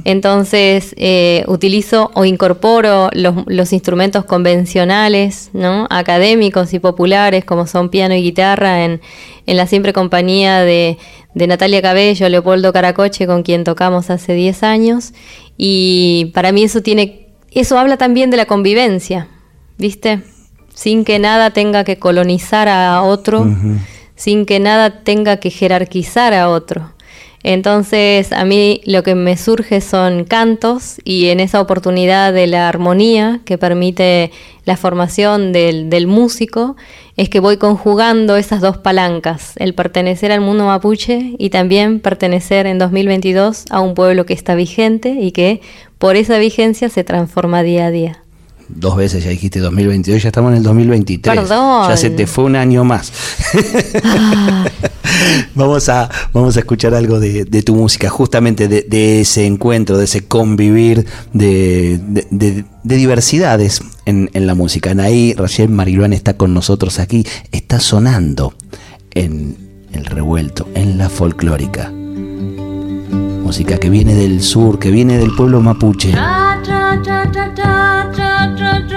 entonces 0.03 0.93
eh, 0.97 1.45
utilizo 1.47 2.11
o 2.15 2.25
incorporo 2.25 3.09
los, 3.13 3.35
los 3.47 3.71
instrumentos 3.71 4.25
convencionales, 4.25 5.49
¿no? 5.53 5.87
académicos 5.89 6.73
y 6.73 6.79
populares, 6.79 7.45
como 7.45 7.65
son 7.65 7.89
piano 7.89 8.13
y 8.13 8.21
guitarra, 8.21 8.83
en, 8.83 8.99
en 9.45 9.57
la 9.57 9.67
siempre 9.67 9.93
compañía 9.93 10.61
de, 10.61 10.97
de 11.33 11.47
Natalia 11.47 11.81
Cabello, 11.81 12.27
Leopoldo 12.29 12.73
Caracoche, 12.73 13.27
con 13.27 13.43
quien 13.43 13.63
tocamos 13.63 14.09
hace 14.09 14.33
10 14.33 14.63
años. 14.63 15.13
Y 15.55 16.31
para 16.33 16.51
mí 16.51 16.63
eso 16.63 16.81
tiene, 16.81 17.27
eso 17.51 17.77
habla 17.77 17.97
también 17.97 18.31
de 18.31 18.37
la 18.37 18.45
convivencia, 18.45 19.27
¿viste? 19.77 20.21
Sin 20.73 21.05
que 21.05 21.19
nada 21.19 21.51
tenga 21.51 21.83
que 21.83 21.97
colonizar 21.97 22.67
a 22.67 23.01
otro 23.01 23.45
sin 24.17 24.45
que 24.45 24.59
nada 24.59 25.03
tenga 25.03 25.37
que 25.37 25.49
jerarquizar 25.49 26.33
a 26.33 26.49
otro. 26.49 26.91
Entonces 27.43 28.33
a 28.33 28.43
mí 28.43 28.81
lo 28.83 29.03
que 29.03 29.15
me 29.15 29.37
surge 29.37 29.79
son 29.79 30.25
cantos 30.25 30.97
y 31.05 31.27
en 31.27 31.39
esa 31.39 31.61
oportunidad 31.61 32.33
de 32.33 32.45
la 32.47 32.67
armonía 32.67 33.39
que 33.45 33.57
permite 33.57 34.31
la 34.65 34.75
formación 34.75 35.53
del, 35.53 35.89
del 35.89 36.07
músico 36.07 36.75
es 37.15 37.29
que 37.29 37.39
voy 37.39 37.55
conjugando 37.55 38.35
esas 38.35 38.59
dos 38.59 38.77
palancas, 38.77 39.53
el 39.57 39.73
pertenecer 39.73 40.31
al 40.31 40.41
mundo 40.41 40.65
mapuche 40.65 41.35
y 41.37 41.49
también 41.49 42.01
pertenecer 42.01 42.65
en 42.65 42.79
2022 42.79 43.65
a 43.69 43.79
un 43.79 43.93
pueblo 43.93 44.25
que 44.25 44.33
está 44.33 44.55
vigente 44.55 45.11
y 45.11 45.31
que 45.31 45.61
por 45.99 46.15
esa 46.15 46.39
vigencia 46.39 46.89
se 46.89 47.03
transforma 47.03 47.63
día 47.63 47.85
a 47.85 47.91
día. 47.91 48.23
Dos 48.69 48.97
veces 48.97 49.23
ya 49.23 49.29
dijiste 49.29 49.59
2022, 49.59 50.21
ya 50.23 50.27
estamos 50.29 50.51
en 50.51 50.57
el 50.57 50.63
2023. 50.63 51.35
Perdón. 51.39 51.89
Ya 51.89 51.95
se 51.97 52.09
te 52.09 52.27
fue 52.27 52.43
un 52.43 52.55
año 52.57 52.83
más. 52.83 53.11
vamos, 55.55 55.89
a, 55.89 56.09
vamos 56.33 56.55
a 56.57 56.59
escuchar 56.59 56.93
algo 56.93 57.19
de, 57.19 57.45
de 57.45 57.63
tu 57.63 57.75
música, 57.75 58.09
justamente 58.09 58.67
de, 58.67 58.81
de 58.81 59.21
ese 59.21 59.45
encuentro, 59.45 59.97
de 59.97 60.05
ese 60.05 60.25
convivir 60.27 61.05
de, 61.33 61.99
de- 62.07 62.27
de- 62.31 62.65
de 62.83 62.95
diversidades 62.95 63.81
en, 64.05 64.29
en 64.33 64.47
la 64.47 64.55
música. 64.55 64.91
Anaí 64.91 65.33
Rachel 65.33 65.69
Mariluán 65.69 66.13
está 66.13 66.37
con 66.37 66.53
nosotros 66.53 66.99
aquí, 66.99 67.25
está 67.51 67.79
sonando 67.79 68.53
en 69.11 69.57
el 69.91 70.05
revuelto, 70.05 70.67
en 70.73 70.97
la 70.97 71.09
folclórica. 71.09 71.91
Música 73.43 73.77
que 73.77 73.89
viene 73.89 74.13
del 74.13 74.41
sur, 74.41 74.79
que 74.79 74.91
viene 74.91 75.17
del 75.17 75.33
pueblo 75.35 75.61
mapuche. 75.61 76.11
Tra 76.11 76.46
tra 78.55 78.81
tra 78.87 78.96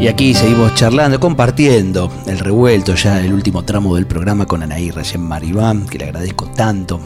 Y 0.00 0.06
aquí 0.06 0.32
seguimos 0.32 0.76
charlando, 0.76 1.18
compartiendo 1.18 2.08
el 2.26 2.38
revuelto, 2.38 2.94
ya 2.94 3.20
el 3.20 3.32
último 3.32 3.64
tramo 3.64 3.96
del 3.96 4.06
programa 4.06 4.46
con 4.46 4.62
Anaí 4.62 4.92
Rayén 4.92 5.22
Maribán, 5.22 5.86
que 5.86 5.98
le 5.98 6.04
agradezco 6.04 6.46
tanto. 6.46 7.00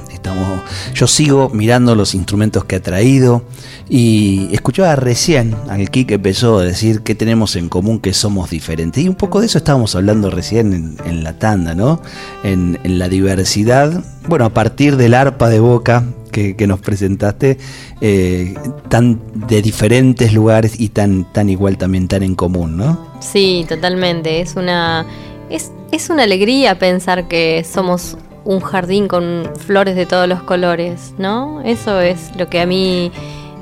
Yo 0.94 1.06
sigo 1.06 1.50
mirando 1.50 1.94
los 1.94 2.14
instrumentos 2.14 2.64
que 2.64 2.76
ha 2.76 2.82
traído 2.82 3.42
y 3.88 4.48
escuchaba 4.52 4.96
recién 4.96 5.54
al 5.68 5.90
que 5.90 6.06
empezó 6.08 6.58
a 6.58 6.64
decir 6.64 7.02
que 7.02 7.14
tenemos 7.14 7.56
en 7.56 7.68
común 7.68 7.98
que 8.00 8.12
somos 8.12 8.50
diferentes. 8.50 9.02
Y 9.02 9.08
un 9.08 9.14
poco 9.14 9.40
de 9.40 9.46
eso 9.46 9.58
estábamos 9.58 9.94
hablando 9.94 10.30
recién 10.30 10.96
en, 11.04 11.24
la 11.24 11.38
tanda, 11.38 11.74
¿no? 11.74 12.00
En, 12.42 12.78
en 12.84 12.98
la 12.98 13.08
diversidad, 13.08 14.02
bueno, 14.28 14.44
a 14.44 14.50
partir 14.50 14.96
del 14.96 15.14
arpa 15.14 15.48
de 15.48 15.60
boca 15.60 16.04
que, 16.32 16.66
nos 16.66 16.80
presentaste, 16.80 17.58
eh, 18.00 18.54
tan 18.88 19.20
de 19.34 19.62
diferentes 19.62 20.32
lugares 20.32 20.80
y 20.80 20.88
tan, 20.88 21.30
tan 21.32 21.48
igual 21.48 21.76
también, 21.78 22.08
tan 22.08 22.22
en 22.22 22.34
común, 22.34 22.76
¿no? 22.76 23.12
Sí, 23.20 23.64
totalmente. 23.68 24.40
Es 24.40 24.56
una, 24.56 25.06
es, 25.50 25.70
es 25.92 26.10
una 26.10 26.24
alegría 26.24 26.78
pensar 26.78 27.28
que 27.28 27.64
somos 27.70 28.16
un 28.44 28.60
jardín 28.60 29.08
con 29.08 29.50
flores 29.58 29.96
de 29.96 30.06
todos 30.06 30.28
los 30.28 30.42
colores, 30.42 31.14
¿no? 31.18 31.60
Eso 31.62 32.00
es 32.00 32.34
lo 32.36 32.48
que 32.48 32.60
a 32.60 32.66
mí 32.66 33.12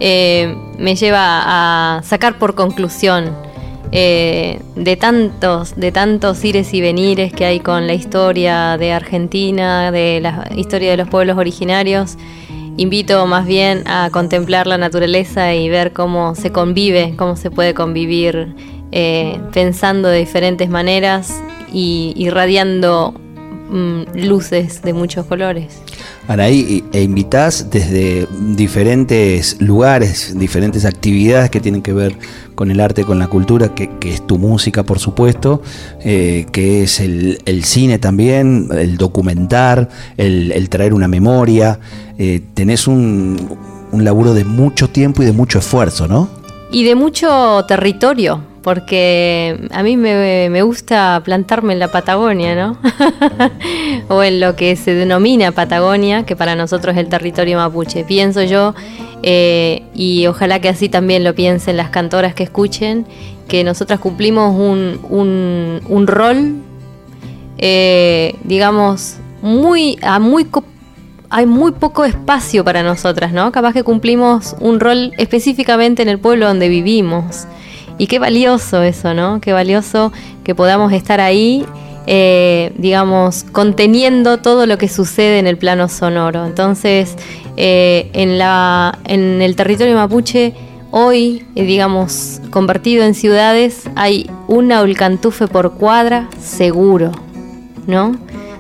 eh, 0.01 0.55
me 0.79 0.95
lleva 0.95 1.99
a 1.99 2.03
sacar 2.03 2.39
por 2.39 2.55
conclusión 2.55 3.37
eh, 3.93 4.61
de 4.77 4.97
tantos, 4.97 5.75
de 5.77 5.93
tantos 5.93 6.45
ires 6.45 6.73
y 6.73 6.81
venires 6.81 7.33
que 7.33 7.45
hay 7.45 7.61
con 7.61 7.87
la 7.87 7.95
historia 7.95 8.77
de 8.79 8.93
Argentina, 8.93 9.91
de 9.91 10.21
la 10.21 10.49
historia 10.57 10.93
de 10.93 10.97
los 10.97 11.09
pueblos 11.09 11.37
originarios 11.37 12.17
invito 12.77 13.27
más 13.27 13.47
bien 13.47 13.87
a 13.87 14.09
contemplar 14.11 14.67
la 14.67 14.79
naturaleza 14.79 15.55
y 15.55 15.69
ver 15.69 15.93
cómo 15.93 16.35
se 16.35 16.51
convive, 16.51 17.15
cómo 17.17 17.37
se 17.37 17.51
puede 17.51 17.75
convivir 17.75 18.55
eh, 18.91 19.39
pensando 19.53 20.09
de 20.09 20.19
diferentes 20.19 20.71
maneras 20.71 21.43
y 21.73 22.15
irradiando 22.17 23.15
mm, 23.71 24.27
luces 24.27 24.83
de 24.83 24.93
muchos 24.93 25.27
colores. 25.27 25.81
Anaí, 26.29 26.85
e 26.93 27.03
invitas 27.03 27.71
desde 27.71 28.29
diferentes 28.55 29.61
lugares, 29.61 30.39
diferentes 30.39 30.85
actividades 30.85 31.51
que 31.51 31.61
tienen 31.61 31.83
que 31.83 31.93
ver 31.93 32.15
con 32.55 32.71
el 32.71 32.79
arte, 32.81 33.05
con 33.05 33.19
la 33.19 33.27
cultura, 33.27 33.75
que, 33.75 33.91
es 34.05 34.27
tu 34.27 34.39
música, 34.39 34.83
por 34.83 34.99
supuesto, 34.99 35.63
eh, 36.05 36.47
que 36.53 36.83
es 36.83 37.01
el, 37.01 37.65
cine 37.65 37.99
también, 37.99 38.69
el 38.73 38.97
documentar, 38.97 39.89
el, 40.17 40.69
traer 40.69 40.93
una 40.93 41.09
memoria. 41.09 41.81
Eh, 42.19 42.43
tenés 42.55 42.87
un, 42.87 43.59
un 43.93 44.05
laburo 44.05 44.35
de 44.35 44.45
mucho 44.45 44.89
tiempo 44.89 45.23
y 45.23 45.27
de 45.27 45.33
mucho 45.33 45.59
esfuerzo, 45.59 46.07
¿no? 46.07 46.29
Y 46.71 46.85
de 46.85 46.95
mucho 46.95 47.65
territorio, 47.67 48.45
porque 48.63 49.69
a 49.71 49.83
mí 49.83 49.97
me, 49.97 50.63
gusta 50.63 51.23
plantarme 51.25 51.73
en 51.73 51.79
la 51.79 51.89
Patagonia, 51.89 52.55
¿no? 52.55 52.79
o 54.09 54.23
en 54.23 54.41
lo 54.41 54.55
que 54.57 54.77
se 54.77 54.95
denomina 54.95 55.53
Patagonia, 55.53 56.25
que 56.25 56.37
para 56.37 56.55
nosotros 56.55 56.95
es 56.95 57.01
el 57.01 57.09
territorio 57.09 57.57
mapuche. 57.57 58.05
Pienso 58.05 58.43
yo, 58.43 58.75
eh, 59.23 59.83
y 59.95 60.27
ojalá 60.27 60.61
que 60.61 60.69
así 60.69 60.89
también 60.89 61.25
lo 61.25 61.35
piensen 61.35 61.77
las 61.77 61.91
cantoras 61.91 62.35
que 62.35 62.43
escuchen, 62.43 63.07
que 63.49 63.65
nosotras 63.65 63.99
cumplimos 63.99 64.55
un, 64.55 65.81
un, 65.89 66.07
rol, 66.07 66.57
eh, 67.59 68.35
digamos, 68.45 69.17
muy, 69.43 69.99
a 70.03 70.19
muy 70.19 70.47
hay 71.31 71.47
muy 71.47 71.73
poco 71.73 72.05
espacio 72.05 72.65
para 72.65 72.83
nosotras, 72.83 73.33
¿no? 73.33 73.53
Capaz 73.53 73.73
que 73.73 73.85
cumplimos 73.85 74.57
un 74.61 74.81
rol 74.81 75.13
específicamente 75.17 76.03
en 76.03 76.09
el 76.09 76.19
pueblo 76.19 76.47
donde 76.47 76.69
vivimos. 76.69 77.47
Y 78.01 78.07
qué 78.07 78.19
valioso 78.19 78.83
eso, 78.83 79.13
¿no? 79.13 79.43
Qué 79.43 79.53
valioso 79.53 80.11
que 80.43 80.55
podamos 80.55 80.91
estar 80.95 81.21
ahí, 81.21 81.67
eh, 82.07 82.73
digamos, 82.79 83.45
conteniendo 83.53 84.39
todo 84.39 84.65
lo 84.65 84.79
que 84.79 84.89
sucede 84.89 85.39
en 85.39 85.47
el 85.47 85.59
plano 85.59 85.87
sonoro. 85.91 86.47
Entonces, 86.47 87.15
eh, 87.59 88.09
en, 88.15 88.39
la, 88.39 88.99
en 89.05 89.43
el 89.43 89.55
territorio 89.55 89.97
mapuche, 89.97 90.55
hoy, 90.91 91.45
eh, 91.55 91.65
digamos, 91.65 92.41
convertido 92.49 93.05
en 93.05 93.13
ciudades, 93.13 93.83
hay 93.97 94.31
una 94.49 94.81
ulcantufe 94.81 95.47
por 95.47 95.75
cuadra 95.75 96.31
seguro, 96.41 97.13
¿no? 97.87 98.17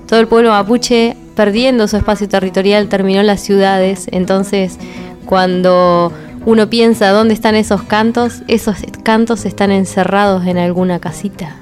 Todo 0.06 0.20
el 0.20 0.28
pueblo 0.28 0.50
mapuche, 0.50 1.16
perdiendo 1.34 1.88
su 1.88 1.96
espacio 1.96 2.28
territorial, 2.28 2.90
terminó 2.90 3.22
las 3.22 3.40
ciudades. 3.40 4.06
Entonces, 4.12 4.76
cuando 5.24 6.12
uno 6.46 6.70
piensa 6.70 7.10
dónde 7.10 7.34
están 7.34 7.54
esos 7.54 7.82
cantos, 7.82 8.42
esos 8.48 8.76
cantos 9.02 9.44
están 9.44 9.70
encerrados 9.70 10.46
en 10.46 10.58
alguna 10.58 10.98
casita. 10.98 11.56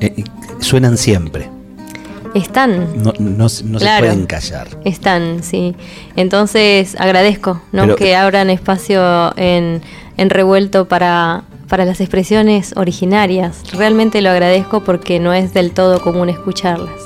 Eh, 0.00 0.24
suenan 0.60 0.98
siempre. 0.98 1.48
Están. 2.34 3.02
No, 3.02 3.48
se 3.48 3.64
pueden 3.64 4.26
callar. 4.26 4.68
Están, 4.84 5.42
sí. 5.42 5.74
Entonces 6.16 6.94
agradezco 6.98 7.62
¿no? 7.72 7.96
que 7.96 8.14
abran 8.14 8.50
espacio 8.50 9.32
en, 9.38 9.80
revuelto 10.18 10.86
para, 10.86 11.44
para 11.68 11.86
las 11.86 12.00
expresiones 12.00 12.74
originarias. 12.76 13.62
Realmente 13.72 14.20
lo 14.20 14.30
agradezco 14.30 14.84
porque 14.84 15.18
no 15.18 15.32
es 15.32 15.54
del 15.54 15.70
todo 15.70 16.02
común 16.02 16.28
escucharlas. 16.28 17.00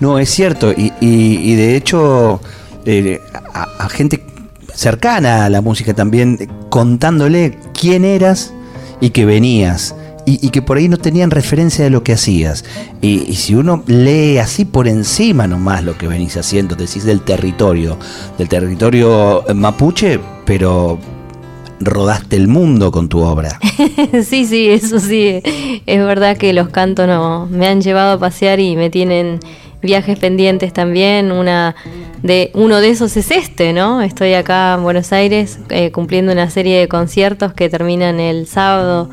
No, 0.00 0.18
es 0.18 0.28
cierto. 0.28 0.72
Y, 0.72 0.92
y, 1.00 1.54
de 1.54 1.76
hecho, 1.76 2.40
eh, 2.84 3.20
a, 3.52 3.68
a, 3.78 3.88
gente 3.88 4.24
cercana 4.74 5.44
a 5.44 5.50
la 5.50 5.60
música 5.60 5.94
también, 5.94 6.48
contándole 6.68 7.58
quién 7.78 8.04
eras 8.04 8.52
y 9.00 9.10
que 9.10 9.24
venías. 9.24 9.94
Y, 10.26 10.48
que 10.48 10.62
por 10.62 10.78
ahí 10.78 10.88
no 10.88 10.96
tenían 10.96 11.30
referencia 11.30 11.84
de 11.84 11.90
lo 11.90 12.02
que 12.02 12.14
hacías. 12.14 12.64
Y, 13.02 13.34
si 13.34 13.54
uno 13.54 13.82
lee 13.86 14.38
así 14.38 14.64
por 14.64 14.88
encima 14.88 15.46
nomás 15.46 15.84
lo 15.84 15.98
que 15.98 16.08
venís 16.08 16.38
haciendo, 16.38 16.76
decís 16.76 17.04
del 17.04 17.20
territorio, 17.20 17.98
del 18.38 18.48
territorio 18.48 19.44
mapuche, 19.54 20.18
pero 20.46 20.98
rodaste 21.78 22.36
el 22.36 22.48
mundo 22.48 22.90
con 22.90 23.10
tu 23.10 23.20
obra. 23.20 23.58
sí, 24.24 24.46
sí, 24.46 24.68
eso 24.68 24.98
sí. 24.98 25.42
Es 25.84 25.98
verdad 25.98 26.36
que 26.36 26.54
los 26.54 26.70
cantos 26.70 27.06
no, 27.06 27.46
me 27.46 27.66
han 27.66 27.82
llevado 27.82 28.12
a 28.14 28.18
pasear 28.18 28.60
y 28.60 28.76
me 28.76 28.88
tienen 28.88 29.40
viajes 29.82 30.18
pendientes 30.18 30.72
también. 30.72 31.32
Una 31.32 31.74
de 32.24 32.50
uno 32.54 32.80
de 32.80 32.88
esos 32.88 33.18
es 33.18 33.30
este, 33.30 33.74
¿no? 33.74 34.00
Estoy 34.00 34.32
acá 34.32 34.74
en 34.78 34.82
Buenos 34.82 35.12
Aires 35.12 35.58
eh, 35.68 35.92
cumpliendo 35.92 36.32
una 36.32 36.48
serie 36.48 36.80
de 36.80 36.88
conciertos 36.88 37.52
que 37.52 37.68
terminan 37.68 38.18
el 38.18 38.46
sábado 38.46 39.10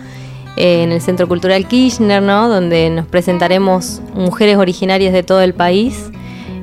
eh, 0.56 0.84
en 0.84 0.94
el 0.94 1.02
Centro 1.02 1.28
Cultural 1.28 1.68
Kirchner, 1.68 2.24
¿no? 2.24 2.48
Donde 2.48 2.90
nos 2.90 3.06
presentaremos 3.06 4.02
mujeres 4.16 4.56
originarias 4.56 5.12
de 5.12 5.24
todo 5.24 5.42
el 5.42 5.54
país. 5.54 6.10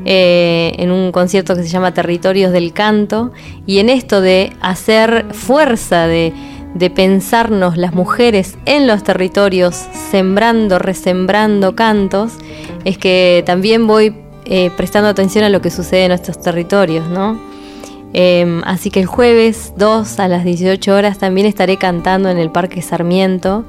Eh, 0.07 0.75
en 0.79 0.91
un 0.91 1.13
concierto 1.13 1.55
que 1.55 1.63
se 1.63 1.69
llama 1.69 1.93
Territorios 1.93 2.51
del 2.51 2.73
Canto, 2.73 3.31
y 3.67 3.79
en 3.79 3.91
esto 3.91 4.23
de 4.23 4.55
hacer 4.63 5.27
fuerza, 5.33 6.07
de, 6.07 6.33
de 6.75 6.89
pensarnos 6.89 7.77
las 7.77 7.93
mujeres 7.93 8.57
en 8.65 8.87
los 8.87 9.03
territorios, 9.03 9.75
sembrando, 10.11 10.79
resembrando 10.79 11.77
cantos, 11.77 12.33
es 12.87 12.97
que 12.97 13.43
también 13.45 13.87
voy 13.87 14.15
eh, 14.49 14.71
prestando 14.77 15.09
atención 15.09 15.45
a 15.45 15.51
lo 15.51 15.61
que 15.61 15.71
sucede 15.71 16.05
en 16.05 16.09
nuestros 16.09 16.41
territorios, 16.41 17.09
¿no? 17.09 17.39
Em, 18.15 18.63
así 18.65 18.91
que 18.91 19.01
el 19.01 19.07
jueves 19.07 19.75
2 19.77 20.19
a 20.19 20.29
las 20.29 20.45
18 20.45 20.95
horas 20.95 21.19
también 21.19 21.47
estaré 21.47 21.77
cantando 21.77 22.31
en 22.31 22.39
el 22.39 22.51
Parque 22.51 22.81
Sarmiento, 22.81 23.67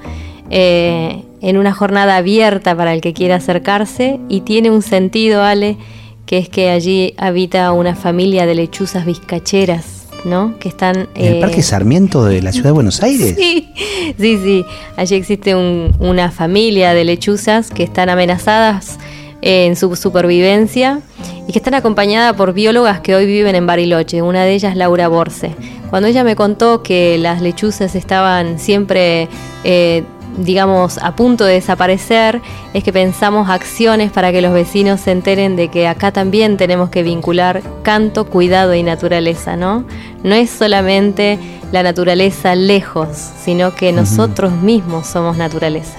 eh, 0.50 1.24
en 1.42 1.58
una 1.58 1.74
jornada 1.74 2.16
abierta 2.16 2.76
para 2.76 2.94
el 2.94 3.02
que 3.02 3.14
quiera 3.14 3.36
acercarse 3.36 4.20
y 4.30 4.42
tiene 4.42 4.72
un 4.72 4.82
sentido, 4.82 5.44
Ale, 5.44 5.78
que 6.26 6.38
es 6.38 6.48
que 6.48 6.70
allí 6.70 7.14
habita 7.18 7.72
una 7.74 7.96
familia 7.96 8.46
de 8.46 8.56
lechuzas 8.56 9.06
vizcacheras. 9.06 9.98
¿no? 10.26 10.60
Que 10.60 10.68
están... 10.68 11.08
¿En 11.16 11.36
el 11.36 11.40
Parque 11.40 11.62
eh, 11.62 11.64
Sarmiento 11.64 12.26
de 12.26 12.42
la 12.42 12.52
Ciudad 12.52 12.70
de 12.70 12.74
Buenos 12.74 13.02
Aires? 13.04 13.36
Sí, 13.38 13.70
sí, 14.18 14.38
sí. 14.44 14.66
Allí 14.98 15.16
existe 15.16 15.56
una 15.56 16.30
familia 16.30 16.94
de 16.94 17.06
lechuzas 17.06 17.70
que 17.70 17.84
están 17.84 18.10
amenazadas 18.10 18.98
en 19.42 19.76
su 19.76 19.96
supervivencia 19.96 21.02
y 21.48 21.52
que 21.52 21.60
están 21.60 21.74
acompañadas 21.74 22.34
por 22.34 22.54
biólogas 22.54 23.00
que 23.00 23.16
hoy 23.16 23.26
viven 23.26 23.56
en 23.56 23.66
Bariloche, 23.66 24.22
una 24.22 24.44
de 24.44 24.54
ellas 24.54 24.76
Laura 24.76 25.08
Borse. 25.08 25.56
Cuando 25.90 26.08
ella 26.08 26.24
me 26.24 26.36
contó 26.36 26.84
que 26.84 27.18
las 27.18 27.42
lechuzas 27.42 27.96
estaban 27.96 28.60
siempre... 28.60 29.28
eh, 29.64 30.04
digamos, 30.38 31.00
a 31.00 31.16
punto 31.16 31.44
de 31.44 31.54
desaparecer, 31.54 32.42
es 32.74 32.84
que 32.84 32.94
pensamos 32.94 33.50
acciones 33.50 34.12
para 34.12 34.32
que 34.32 34.42
los 34.42 34.54
vecinos 34.54 35.02
se 35.02 35.12
enteren 35.12 35.56
de 35.56 35.70
que 35.70 35.88
acá 35.88 36.12
también 36.12 36.56
tenemos 36.56 36.90
que 36.90 37.04
vincular 37.04 37.62
canto, 37.84 38.26
cuidado 38.26 38.74
y 38.74 38.84
naturaleza, 38.84 39.56
¿no? 39.56 39.86
No 40.24 40.36
es 40.36 40.50
solamente 40.50 41.40
la 41.72 41.84
naturaleza 41.84 42.56
lejos, 42.56 43.10
sino 43.44 43.76
que 43.76 43.92
nosotros 43.92 44.54
mismos 44.54 45.08
somos 45.08 45.38
naturaleza. 45.38 45.98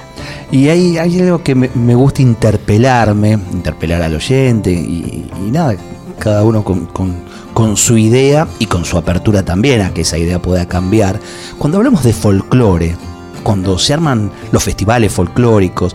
Y 0.53 0.69
hay, 0.69 0.99
hay 0.99 1.21
algo 1.21 1.43
que 1.45 1.55
me, 1.55 1.95
gusta 1.95 2.23
interpelarme, 2.23 3.39
interpelar 3.53 4.03
al 4.03 4.17
oyente 4.17 4.73
y, 4.73 5.29
nada, 5.51 5.77
cada 6.19 6.43
uno 6.43 6.65
con, 6.65 7.77
su 7.77 7.97
idea 7.99 8.49
y 8.59 8.67
con 8.67 8.85
su 8.85 8.97
apertura 8.97 9.45
también 9.45 9.83
a 9.83 9.95
que 9.95 10.01
esa 10.01 10.19
idea 10.19 10.43
pueda 10.43 10.67
cambiar. 10.67 11.21
Cuando 11.59 11.79
hablamos 11.79 12.03
de 12.03 12.13
folclore, 12.13 12.97
cuando 13.45 13.79
se 13.79 13.95
arman 13.95 14.33
los 14.51 14.65
festivales 14.65 15.13
folclóricos, 15.13 15.95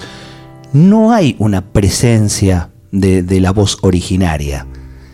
no 0.72 1.12
hay 1.12 1.36
una 1.40 1.62
presencia 1.62 2.70
de, 2.92 3.40
la 3.42 3.52
voz 3.52 3.80
originaria. 3.82 4.68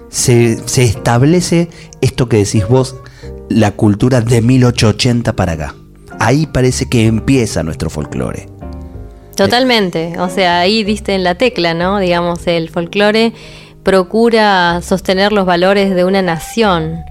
Se 0.10 0.62
establece 0.76 1.70
esto 2.02 2.30
que 2.30 2.38
decís 2.38 2.68
vos, 2.68 2.96
la 3.50 3.72
cultura 3.72 4.22
de 4.22 4.42
1880 4.42 5.36
para 5.36 5.54
acá. 5.54 5.76
Ahí 6.20 6.46
parece 6.46 6.88
que 6.88 7.08
empieza 7.08 7.64
nuestro 7.64 7.90
folclore. 7.90 8.61
Totalmente, 9.36 10.20
o 10.20 10.30
sea, 10.30 10.60
ahí 10.60 10.84
diste 10.84 11.16
en 11.16 11.24
la 11.24 11.36
tecla, 11.36 11.74
¿no? 11.74 12.00
Digamos, 12.00 12.46
el 12.48 12.70
folclore 12.70 13.34
procura 13.84 14.82
sostener 14.82 15.32
los 15.32 15.46
valores 15.46 15.96
de 15.96 16.06
una 16.06 16.22
nación. 16.22 17.04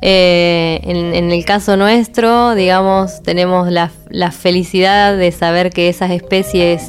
Eh, 0.00 0.80
en, 0.84 1.32
el 1.32 1.44
caso 1.44 1.76
nuestro, 1.76 2.54
digamos, 2.54 3.22
tenemos 3.22 3.70
la, 3.70 3.90
felicidad 4.30 5.16
de 5.16 5.32
saber 5.32 5.70
que 5.70 5.88
esas 5.88 6.10
especies 6.10 6.86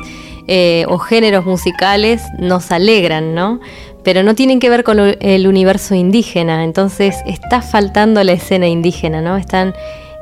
eh, 0.48 0.86
o 0.88 1.00
géneros 1.00 1.46
musicales 1.46 2.22
nos 2.38 2.72
alegran, 2.72 3.34
¿no? 3.34 3.60
Pero 4.04 4.24
no 4.24 4.36
tienen 4.36 4.60
que 4.60 4.70
ver 4.70 4.84
con 4.84 5.00
el 5.00 5.48
universo 5.48 5.96
indígena, 5.96 6.64
entonces 6.64 7.16
está 7.26 7.62
faltando 7.62 8.24
la 8.24 8.34
escena 8.34 8.68
indígena, 8.68 9.22
¿no? 9.22 9.38
Están 9.38 9.74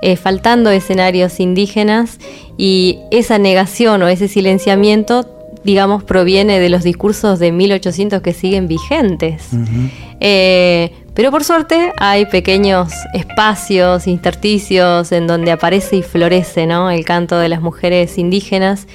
eh, 0.01 0.15
faltando 0.15 0.69
escenarios 0.69 1.39
indígenas 1.39 2.19
y 2.57 2.99
esa 3.12 3.38
negación 3.38 4.01
o 4.03 4.07
ese 4.07 4.27
silenciamiento, 4.27 5.25
digamos, 5.63 6.03
proviene 6.03 6.60
de 6.60 6.69
los 6.69 6.83
discursos 6.83 7.39
de 7.39 7.51
1800 7.51 8.21
que 8.21 8.33
siguen 8.33 8.67
vigentes. 8.67 9.49
Eh, 10.19 10.91
pero 11.13 11.31
por 11.31 11.43
suerte 11.43 11.93
hay 11.97 12.27
pequeños 12.27 12.91
espacios, 13.15 14.05
intersticios 14.05 15.12
en 15.12 15.25
donde 15.25 15.51
aparece 15.51 15.95
y 15.95 16.03
florece 16.03 16.67
¿no? 16.67 16.91
el 16.91 17.05
canto 17.05 17.39
de 17.39 17.49
las 17.49 17.60
mujeres 17.60 18.19
indígenas. 18.19 18.88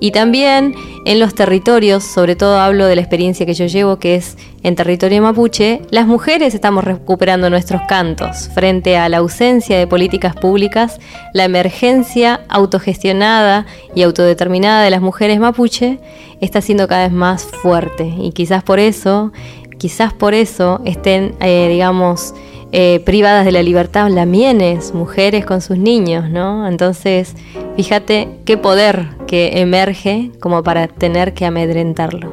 Y 0.00 0.12
también 0.12 0.74
en 1.04 1.18
los 1.18 1.34
territorios, 1.34 2.04
sobre 2.04 2.36
todo 2.36 2.60
hablo 2.60 2.86
de 2.86 2.96
la 2.96 3.00
experiencia 3.00 3.46
que 3.46 3.54
yo 3.54 3.66
llevo, 3.66 3.98
que 3.98 4.14
es 4.14 4.36
en 4.62 4.76
territorio 4.76 5.22
mapuche, 5.22 5.82
las 5.90 6.06
mujeres 6.06 6.54
estamos 6.54 6.84
recuperando 6.84 7.50
nuestros 7.50 7.82
cantos 7.88 8.48
frente 8.54 8.96
a 8.96 9.08
la 9.08 9.18
ausencia 9.18 9.78
de 9.78 9.86
políticas 9.86 10.34
públicas, 10.34 11.00
la 11.32 11.44
emergencia 11.44 12.40
autogestionada 12.48 13.66
y 13.94 14.02
autodeterminada 14.02 14.82
de 14.82 14.90
las 14.90 15.00
mujeres 15.00 15.40
mapuche 15.40 15.98
está 16.40 16.60
siendo 16.60 16.86
cada 16.86 17.04
vez 17.04 17.12
más 17.12 17.44
fuerte. 17.44 18.12
Y 18.18 18.32
quizás 18.32 18.62
por 18.62 18.78
eso 18.78 19.32
quizás 19.78 20.12
por 20.12 20.34
eso 20.34 20.80
estén, 20.84 21.34
eh, 21.40 21.68
digamos, 21.70 22.34
eh, 22.72 23.00
privadas 23.04 23.44
de 23.44 23.52
la 23.52 23.62
libertad 23.62 24.08
lamienes, 24.10 24.92
mujeres 24.94 25.44
con 25.46 25.60
sus 25.60 25.78
niños, 25.78 26.28
¿no? 26.30 26.68
Entonces, 26.68 27.34
fíjate 27.76 28.28
qué 28.44 28.56
poder 28.56 29.08
que 29.26 29.60
emerge 29.60 30.30
como 30.40 30.62
para 30.62 30.86
tener 30.88 31.34
que 31.34 31.46
amedrentarlo. 31.46 32.30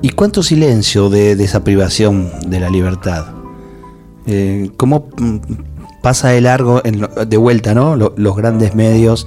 ¿Y 0.00 0.08
cuánto 0.10 0.42
silencio 0.42 1.10
de, 1.10 1.32
esa 1.32 1.62
privación 1.64 2.30
de 2.46 2.60
la 2.60 2.70
libertad? 2.70 3.26
Eh, 4.26 4.70
¿Cómo 4.76 5.08
mm, 5.18 5.36
pasa 6.02 6.30
de 6.30 6.40
largo, 6.40 6.80
en 6.84 7.06
de 7.28 7.36
vuelta, 7.36 7.74
¿no? 7.74 7.94
Lo- 7.96 8.12
los 8.16 8.34
grandes 8.36 8.74
medios 8.74 9.26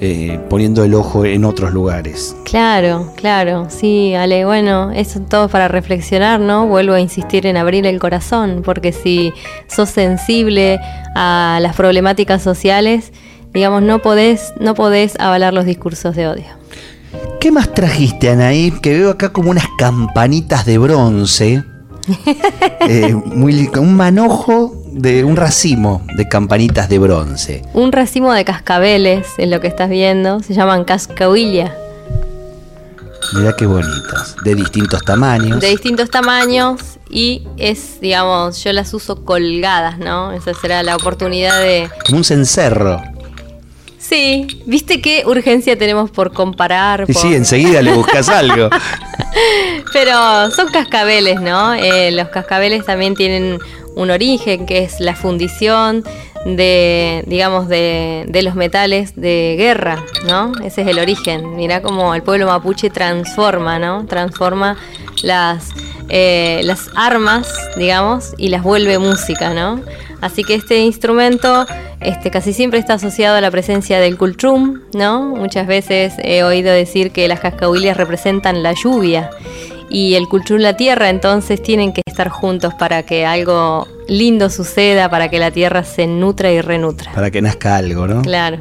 eh, 0.00 0.38
poniendo 0.48 0.84
el 0.84 0.94
ojo 0.94 1.24
en 1.24 1.44
otros 1.44 1.72
lugares. 1.72 2.36
Claro, 2.44 3.12
claro, 3.16 3.66
sí, 3.68 4.14
Ale, 4.14 4.44
bueno, 4.44 4.92
eso 4.92 5.20
todo 5.20 5.48
para 5.48 5.66
reflexionar, 5.66 6.38
¿no? 6.38 6.66
Vuelvo 6.68 6.94
a 6.94 7.00
insistir 7.00 7.46
en 7.46 7.56
abrir 7.56 7.86
el 7.86 7.98
corazón, 7.98 8.62
porque 8.64 8.92
si 8.92 9.32
sos 9.66 9.88
sensible 9.88 10.78
a 11.16 11.58
las 11.60 11.74
problemáticas 11.74 12.42
sociales, 12.42 13.12
digamos, 13.52 13.82
no 13.82 13.98
podés, 13.98 14.52
no 14.60 14.74
podés 14.74 15.18
avalar 15.18 15.52
los 15.52 15.64
discursos 15.64 16.14
de 16.14 16.28
odio. 16.28 16.46
¿Qué 17.40 17.50
más 17.50 17.72
trajiste, 17.72 18.30
Anaí? 18.30 18.70
Que 18.82 18.98
veo 18.98 19.10
acá 19.10 19.32
como 19.32 19.50
unas 19.50 19.66
campanitas 19.78 20.64
de 20.64 20.78
bronce. 20.78 21.64
Eh, 22.88 23.14
muy, 23.14 23.68
un 23.78 23.94
manojo 23.94 24.77
de 24.98 25.24
un 25.24 25.36
racimo 25.36 26.02
de 26.16 26.28
campanitas 26.28 26.88
de 26.88 26.98
bronce. 26.98 27.62
Un 27.72 27.92
racimo 27.92 28.32
de 28.32 28.44
cascabeles 28.44 29.26
es 29.38 29.48
lo 29.48 29.60
que 29.60 29.68
estás 29.68 29.88
viendo, 29.88 30.42
se 30.42 30.54
llaman 30.54 30.84
cascahuilla, 30.84 31.74
Mirá 33.34 33.54
qué 33.56 33.66
bonitas. 33.66 34.36
De 34.42 34.54
distintos 34.54 35.02
tamaños. 35.02 35.60
de 35.60 35.68
distintos 35.68 36.08
tamaños 36.08 36.80
y 37.10 37.46
es, 37.58 38.00
digamos, 38.00 38.62
yo 38.64 38.72
las 38.72 38.94
uso 38.94 39.24
colgadas, 39.24 39.98
¿no? 39.98 40.32
Esa 40.32 40.54
será 40.54 40.82
la 40.82 40.96
oportunidad 40.96 41.60
de... 41.60 41.90
Como 42.06 42.18
un 42.18 42.24
cencerro. 42.24 43.02
Sí, 43.98 44.62
¿viste 44.64 45.02
qué 45.02 45.24
urgencia 45.26 45.76
tenemos 45.76 46.10
por 46.10 46.32
comparar? 46.32 47.04
Y 47.08 47.12
sí, 47.12 47.34
enseguida 47.34 47.82
le 47.82 47.92
buscas 47.92 48.28
algo. 48.30 48.70
Pero 49.92 50.50
son 50.50 50.68
cascabeles, 50.68 51.40
¿no? 51.40 51.74
Eh, 51.74 52.10
los 52.12 52.28
cascabeles 52.28 52.86
también 52.86 53.14
tienen 53.14 53.58
un 53.98 54.10
origen 54.10 54.64
que 54.64 54.84
es 54.84 55.00
la 55.00 55.14
fundición 55.14 56.04
de, 56.46 57.24
digamos, 57.26 57.68
de, 57.68 58.24
de 58.28 58.42
los 58.42 58.54
metales 58.54 59.16
de 59.16 59.56
guerra, 59.58 60.04
¿no? 60.26 60.52
Ese 60.64 60.82
es 60.82 60.88
el 60.88 61.00
origen. 61.00 61.56
Mirá 61.56 61.82
cómo 61.82 62.14
el 62.14 62.22
pueblo 62.22 62.46
mapuche 62.46 62.90
transforma, 62.90 63.80
¿no? 63.80 64.06
Transforma 64.06 64.76
las, 65.22 65.70
eh, 66.08 66.60
las 66.62 66.90
armas, 66.94 67.52
digamos, 67.76 68.34
y 68.38 68.48
las 68.48 68.62
vuelve 68.62 68.98
música, 68.98 69.52
¿no? 69.52 69.80
Así 70.20 70.44
que 70.44 70.54
este 70.54 70.78
instrumento 70.78 71.66
este, 72.00 72.30
casi 72.30 72.52
siempre 72.52 72.78
está 72.78 72.94
asociado 72.94 73.36
a 73.36 73.40
la 73.40 73.50
presencia 73.50 73.98
del 73.98 74.16
cultrum, 74.16 74.82
¿no? 74.94 75.22
Muchas 75.22 75.66
veces 75.66 76.14
he 76.22 76.44
oído 76.44 76.72
decir 76.72 77.10
que 77.10 77.26
las 77.26 77.40
cascahuillas 77.40 77.96
representan 77.96 78.62
la 78.62 78.74
lluvia 78.74 79.30
y 79.90 80.14
el 80.14 80.28
cultrum 80.28 80.60
la 80.60 80.76
tierra, 80.76 81.08
entonces 81.10 81.62
tienen 81.62 81.92
que 81.92 82.02
estar 82.06 82.28
juntos 82.28 82.74
para 82.74 83.02
que 83.04 83.24
algo 83.26 83.86
lindo 84.08 84.50
suceda, 84.50 85.08
para 85.10 85.28
que 85.30 85.38
la 85.38 85.50
tierra 85.50 85.84
se 85.84 86.06
nutra 86.06 86.50
y 86.52 86.60
renutra. 86.60 87.12
Para 87.12 87.30
que 87.30 87.40
nazca 87.42 87.76
algo, 87.76 88.06
¿no? 88.06 88.22
Claro. 88.22 88.58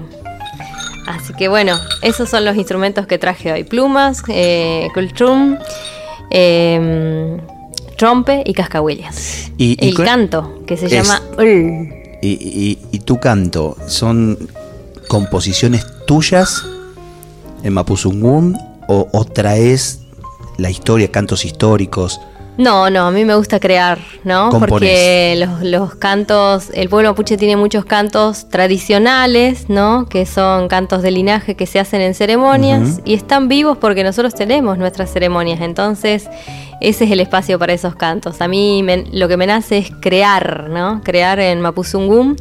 Así 1.08 1.34
que 1.34 1.48
bueno, 1.48 1.78
esos 2.02 2.30
son 2.30 2.44
los 2.46 2.56
instrumentos 2.58 3.08
que 3.08 3.18
traje 3.18 3.52
hoy. 3.52 3.64
Plumas, 3.64 4.22
eh, 4.28 4.90
cultrum, 4.94 5.58
eh, 6.32 7.38
trompe 7.98 8.44
y 8.46 8.54
cascahuillas. 8.54 9.52
Y- 9.58 9.78
y 9.84 9.90
El 9.90 9.96
canto, 9.96 10.64
que 10.68 10.78
se 10.78 10.86
Es- 10.88 10.92
llama... 10.92 11.22
Y, 12.22 12.30
y- 12.30 12.80
y 12.92 13.00
tu 13.00 13.20
canto, 13.20 13.78
¿son 13.88 14.38
composiciones 15.08 15.86
tuyas 16.08 16.66
en 17.64 17.74
Mapuzungún 17.74 18.58
o, 18.88 19.08
o 19.14 19.24
traes 19.26 20.00
la 20.58 20.70
historia, 20.70 21.12
cantos 21.12 21.46
históricos? 21.46 22.20
No, 22.58 22.90
no, 22.90 23.06
a 23.06 23.12
mí 23.12 23.24
me 23.24 23.36
gusta 23.36 23.60
crear, 23.60 24.00
¿no? 24.24 24.50
Componés. 24.50 24.70
Porque 24.72 25.36
los, 25.38 25.62
los 25.62 25.94
cantos, 25.96 26.72
el 26.74 26.90
pueblo 26.90 27.10
mapuche 27.10 27.38
tiene 27.38 27.56
muchos 27.56 27.86
cantos 27.86 28.50
tradicionales, 28.50 29.70
¿no? 29.70 30.08
Que 30.10 30.26
son 30.26 30.68
cantos 30.68 31.04
de 31.04 31.12
linaje 31.12 31.54
que 31.56 31.68
se 31.68 31.80
hacen 31.80 32.02
en 32.02 32.16
ceremonias 32.16 33.00
y 33.06 33.14
están 33.14 33.48
vivos 33.48 33.78
porque 33.78 34.04
nosotros 34.04 34.34
tenemos 34.34 34.80
nuestras 34.80 35.12
ceremonias. 35.14 35.62
Entonces, 35.62 36.28
ese 36.82 37.04
es 37.06 37.12
el 37.12 37.20
espacio 37.20 37.60
para 37.60 37.74
esos 37.74 37.96
cantos. 37.96 38.42
A 38.42 38.48
mí 38.48 38.82
me- 38.82 39.04
lo 39.12 39.28
que 39.28 39.38
me 39.38 39.46
nace 39.46 39.78
es 39.78 39.92
crear, 40.02 40.68
¿no? 40.72 41.02
Crear 41.04 41.40
en 41.40 41.62
Mapuzungún. 41.62 42.38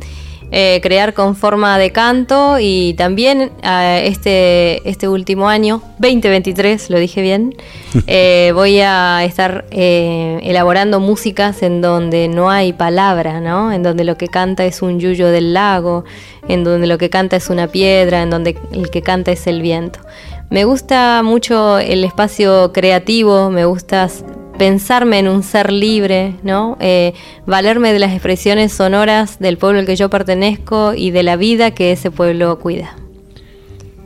Eh, 0.53 0.81
crear 0.83 1.15
con 1.15 1.35
forma 1.35 1.79
de 1.79 1.91
canto 1.91 2.59
y 2.61 2.95
también 2.95 3.51
eh, 3.63 4.03
este, 4.07 4.89
este 4.89 5.09
último 5.09 5.49
año, 5.49 5.83
2023, 5.99 6.91
lo 6.91 6.99
dije 6.99 7.23
bien, 7.23 7.55
eh, 8.07 8.53
voy 8.55 8.81
a 8.81 9.25
estar 9.25 9.65
eh, 9.71 10.39
elaborando 10.43 11.01
músicas 11.01 11.63
en 11.63 11.81
donde 11.81 12.29
no 12.29 12.51
hay 12.51 12.73
palabra, 12.73 13.41
¿no? 13.41 13.73
En 13.73 13.83
donde 13.83 14.05
lo 14.05 14.17
que 14.17 14.29
canta 14.29 14.65
es 14.65 14.83
un 14.83 15.01
yuyo 15.01 15.29
del 15.29 15.53
lago, 15.55 16.05
en 16.49 16.65
donde 16.65 16.87
lo 16.87 16.99
que 16.99 17.11
canta 17.11 17.37
es 17.37 17.51
una 17.51 17.67
piedra, 17.67 18.23
en 18.23 18.31
donde 18.31 18.57
el 18.73 18.91
que 18.91 19.03
canta 19.03 19.33
es 19.33 19.47
el 19.47 19.63
viento. 19.63 20.01
Me 20.49 20.65
gusta 20.65 21.23
mucho 21.25 21.79
el 21.79 22.05
espacio 22.05 22.73
creativo, 22.73 23.51
me 23.51 23.65
gusta 23.65 24.09
pensarme 24.59 25.19
en 25.19 25.29
un 25.29 25.43
ser 25.43 25.73
libre, 25.73 26.35
¿no? 26.43 26.77
Eh, 26.81 27.15
valerme 27.47 27.93
de 27.93 27.99
las 27.99 28.13
expresiones 28.13 28.73
sonoras 28.73 29.39
del 29.39 29.59
pueblo 29.59 29.81
al 29.81 29.87
que 29.87 29.97
yo 29.97 30.11
pertenezco 30.11 30.95
y 30.95 31.11
de 31.11 31.23
la 31.23 31.37
vida 31.37 31.73
que 31.73 31.93
ese 31.93 32.11
pueblo 32.11 32.59
cuida. 32.59 32.97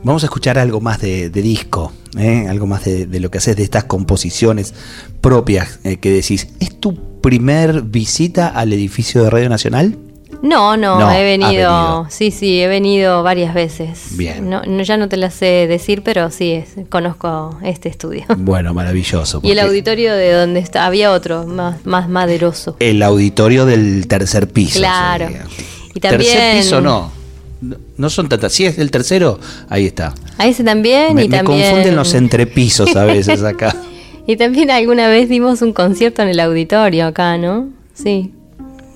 Vamos 0.03 0.23
a 0.23 0.25
escuchar 0.25 0.57
algo 0.57 0.81
más 0.81 0.99
de, 0.99 1.29
disco, 1.29 1.93
¿eh? 2.17 2.47
algo 2.49 2.65
más 2.65 2.85
de, 2.85 3.05
de, 3.05 3.19
lo 3.19 3.29
que 3.29 3.37
haces, 3.37 3.55
de 3.55 3.63
estas 3.63 3.83
composiciones 3.83 4.73
propias 5.21 5.79
eh, 5.83 5.97
que 5.97 6.11
decís. 6.11 6.47
¿Es 6.59 6.79
tu 6.79 7.21
primer 7.21 7.83
visita 7.83 8.47
al 8.47 8.73
edificio 8.73 9.23
de 9.23 9.29
Radio 9.29 9.49
Nacional? 9.49 9.97
No, 10.41 10.75
no, 10.75 10.99
No, 10.99 11.11
he 11.11 11.23
venido, 11.23 11.49
venido. 11.51 12.07
sí, 12.09 12.31
sí, 12.31 12.61
he 12.61 12.67
venido 12.67 13.21
varias 13.23 13.53
veces. 13.53 14.17
Bien. 14.17 14.49
No, 14.49 14.63
no, 14.63 14.81
ya 14.81 14.97
no 14.97 15.07
te 15.07 15.17
la 15.17 15.29
sé 15.29 15.67
decir, 15.67 16.01
pero 16.03 16.31
sí, 16.31 16.51
es- 16.51 16.75
conozco 16.89 17.57
este 17.63 17.89
estudio. 17.89 18.23
Bueno, 18.37 18.73
maravilloso. 18.73 19.39
Y 19.43 19.51
el 19.51 19.59
auditorio 19.59 20.13
de 20.15 20.31
donde 20.31 20.59
está, 20.59 20.85
había 20.87 21.11
otro, 21.11 21.45
más, 21.45 21.85
más 21.85 22.09
maderoso. 22.09 22.75
El 22.79 23.03
auditorio 23.03 23.65
del 23.65 24.07
tercer 24.07 24.47
piso. 24.47 24.79
Claro. 24.79 25.27
sería. 25.27 25.45
Y 25.93 25.99
también- 25.99 26.31
Tercer 26.31 26.57
piso 26.61 26.81
no. 26.81 27.11
No- 27.97 28.09
son 28.09 28.27
tantas. 28.27 28.51
Si 28.53 28.65
es 28.65 28.79
el 28.79 28.89
tercero, 28.89 29.39
ahí 29.69 29.85
está. 29.85 30.15
A 30.39 30.47
ese 30.47 30.63
también 30.63 31.13
Me, 31.13 31.25
y 31.25 31.29
me 31.29 31.37
también. 31.37 31.61
confunden 31.69 31.95
los 31.95 32.13
entrepisos 32.15 32.95
a 32.95 33.05
veces 33.05 33.43
acá. 33.43 33.75
Y 34.27 34.37
también 34.37 34.69
alguna 34.69 35.07
vez 35.07 35.29
dimos 35.29 35.63
un 35.63 35.73
concierto 35.73 36.21
en 36.21 36.29
el 36.29 36.39
auditorio 36.39 37.07
acá, 37.07 37.37
¿no? 37.39 37.69
Sí. 37.95 38.31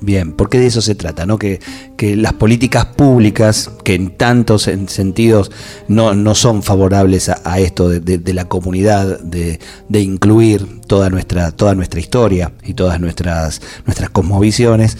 Bien, 0.01 0.33
porque 0.33 0.59
de 0.59 0.67
eso 0.67 0.81
se 0.81 0.93
trata, 0.93 1.25
¿no? 1.25 1.39
Que, 1.39 1.59
que 1.97 2.15
las 2.15 2.33
políticas 2.33 2.85
públicas, 2.85 3.71
que 3.83 3.95
en 3.95 4.11
tantos 4.11 4.67
en- 4.67 4.87
sentidos 4.89 5.51
no, 5.87 6.13
no 6.13 6.35
son 6.35 6.61
favorables 6.63 7.29
a, 7.29 7.41
a 7.43 7.59
esto 7.59 7.89
de, 7.89 8.01
de- 8.01 8.17
de 8.19 8.33
la 8.33 8.45
comunidad, 8.45 9.19
de, 9.21 9.59
de 9.89 10.01
incluir 10.01 10.81
toda 10.87 11.09
nuestra, 11.09 11.51
toda 11.51 11.73
nuestra 11.75 11.99
historia 11.99 12.51
y 12.63 12.73
todas 12.75 12.99
nuestras, 12.99 13.61
nuestras 13.85 14.09
cosmovisiones, 14.11 14.97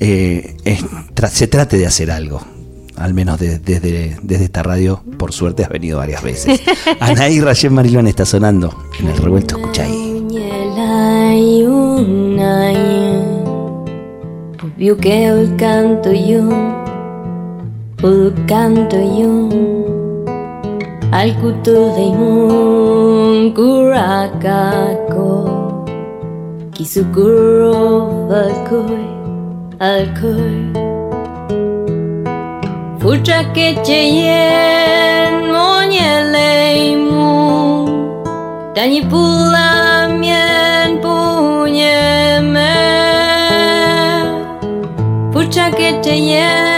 eh, 0.00 0.56
es- 0.64 0.84
tra- 1.14 1.28
se 1.28 1.48
trate 1.48 1.76
de 1.76 1.86
hacer 1.86 2.10
algo. 2.10 2.40
Al 2.96 3.12
menos 3.12 3.38
de- 3.38 3.58
desde, 3.58 4.16
desde 4.22 4.44
esta 4.44 4.62
radio, 4.62 5.02
por 5.18 5.32
suerte 5.34 5.64
has 5.64 5.68
venido 5.70 5.98
varias 5.98 6.22
veces. 6.22 6.60
Anaí 7.00 7.40
Rayén 7.40 7.74
Marilón 7.74 8.06
está 8.06 8.24
sonando 8.24 8.74
en 9.00 9.08
el 9.08 9.16
revuelto, 9.18 9.58
escucha 9.58 9.82
ahí. 9.82 10.12
Viu 14.78 14.94
que 14.98 15.24
el 15.24 15.56
canto 15.56 16.12
yo, 16.12 16.42
el 18.02 18.34
canto 18.46 18.98
yo, 19.18 19.48
al 21.12 21.34
kutuhimun 21.40 23.54
kurakako, 23.56 25.30
kisukuro 26.74 28.28
falkoi, 28.28 29.06
alkoi. 29.80 30.72
Fucha 33.00 33.38
que 33.54 33.68
cheyen 33.82 35.32
moñeleimu, 35.54 37.24
Tani 38.74 39.00
pula 39.08 39.68
Pucha 46.06 46.14
que 46.14 46.75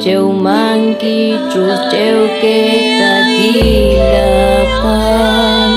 Cheu 0.00 0.32
manki 0.32 1.36
trus 1.52 1.80
cheu 1.92 2.18
que 2.40 2.56
takila 3.00 4.30
pan 4.82 5.72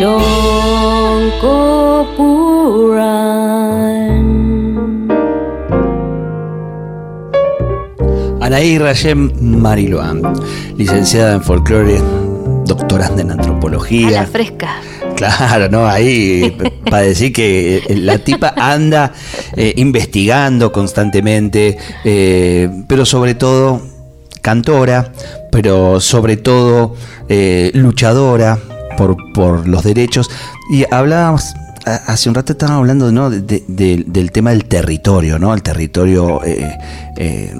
longko 0.00 1.58
puran 2.16 4.24
Anaí 8.40 8.78
Rayem 8.78 9.30
Mariloan, 9.40 10.22
licenciada 10.78 11.34
en 11.34 11.42
folclore, 11.42 12.00
doctoranda 12.64 13.20
en 13.20 13.30
A 13.30 13.34
antropología. 13.34 14.22
la 14.22 14.26
fresca. 14.26 14.70
Claro, 15.20 15.68
¿no? 15.68 15.86
Ahí 15.86 16.56
para 16.88 17.02
decir 17.02 17.30
que 17.32 17.76
eh, 17.86 17.96
la 17.96 18.16
tipa 18.18 18.54
anda 18.56 19.12
eh, 19.54 19.74
investigando 19.76 20.72
constantemente, 20.72 21.76
eh, 22.04 22.70
pero 22.88 23.04
sobre 23.04 23.34
todo 23.34 23.82
cantora, 24.40 25.12
pero 25.52 26.00
sobre 26.00 26.38
todo 26.38 26.94
luchadora 27.74 28.58
por, 28.96 29.16
por 29.34 29.68
los 29.68 29.84
derechos. 29.84 30.30
Y 30.72 30.84
hablábamos, 30.90 31.52
hace 31.84 32.28
un 32.30 32.34
rato 32.34 32.52
estábamos 32.52 32.80
hablando 32.80 33.12
¿no? 33.12 33.28
de- 33.28 33.42
de- 33.42 33.64
de- 33.68 34.04
del 34.06 34.32
tema 34.32 34.50
del 34.50 34.64
territorio, 34.64 35.38
¿no? 35.38 35.52
El 35.52 35.62
territorio 35.62 36.40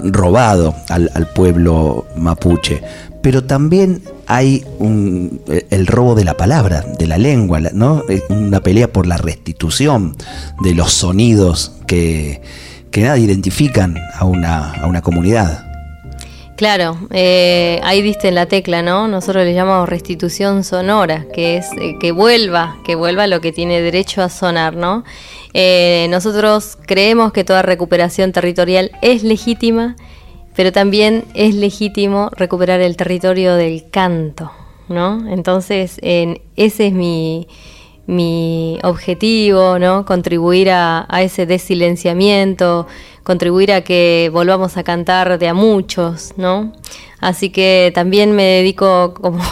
robado 0.05 0.73
al 0.89 1.27
pueblo 1.35 2.05
mapuche. 2.17 2.81
Pero 3.21 3.43
también 3.43 4.01
hay 4.33 4.63
un- 4.79 5.41
el 5.69 5.87
robo 5.87 6.15
de 6.15 6.23
la 6.23 6.35
palabra, 6.37 6.85
de 6.97 7.05
la 7.05 7.17
lengua, 7.17 7.59
¿no? 7.73 8.03
Eh, 8.07 8.21
Una 8.29 8.61
pelea 8.61 8.87
por 8.91 9.05
la 9.05 9.17
restitución 9.17 10.15
de 10.63 10.73
los 10.73 10.93
sonidos 10.93 11.73
que, 11.85 12.41
que 12.91 13.01
nada 13.01 13.17
identifican 13.17 13.97
a 14.17 14.23
una, 14.25 14.71
a 14.75 14.87
una 14.87 15.01
comunidad. 15.01 15.65
Claro, 16.55 16.97
eh, 17.11 17.81
ahí 17.83 18.01
diste 18.01 18.27
en 18.29 18.35
la 18.35 18.45
tecla, 18.45 18.81
¿no? 18.81 19.07
Nosotros 19.07 19.43
le 19.43 19.53
llamamos 19.53 19.89
restitución 19.89 20.63
sonora, 20.63 21.25
que 21.33 21.57
es 21.57 21.65
eh, 21.81 21.95
que 21.99 22.11
vuelva, 22.13 22.77
que 22.85 22.95
vuelva 22.95 23.27
lo 23.27 23.41
que 23.41 23.51
tiene 23.51 23.81
derecho 23.81 24.21
a 24.21 24.29
sonar, 24.29 24.75
¿no? 24.75 25.03
Nosotros 26.09 26.77
creemos 26.85 27.33
que 27.33 27.43
toda 27.43 27.61
recuperación 27.63 28.31
territorial 28.31 28.91
es 29.01 29.23
legítima, 29.23 29.95
pero 30.55 30.71
también 30.71 31.25
es 31.33 31.55
legítimo 31.55 32.29
recuperar 32.35 32.81
el 32.81 32.97
territorio 32.97 33.55
del 33.55 33.89
canto, 33.89 34.51
¿no? 34.89 35.27
Entonces, 35.29 35.97
en- 36.01 36.41
ese 36.55 36.87
es 36.87 36.93
mi, 36.93 37.47
mi 38.07 38.77
objetivo, 38.83 39.79
¿no? 39.79 40.05
Contribuir 40.05 40.69
a, 40.71 41.05
a 41.09 41.21
ese 41.21 41.45
desilenciamiento, 41.45 42.87
contribuir 43.23 43.71
a 43.71 43.81
que 43.81 44.29
volvamos 44.33 44.77
a 44.77 44.83
cantar 44.83 45.37
de 45.39 45.47
a 45.47 45.53
muchos, 45.53 46.33
¿no? 46.37 46.73
Así 47.19 47.51
que 47.51 47.91
también 47.93 48.31
me 48.35 48.43
dedico, 48.43 49.13
como, 49.21 49.43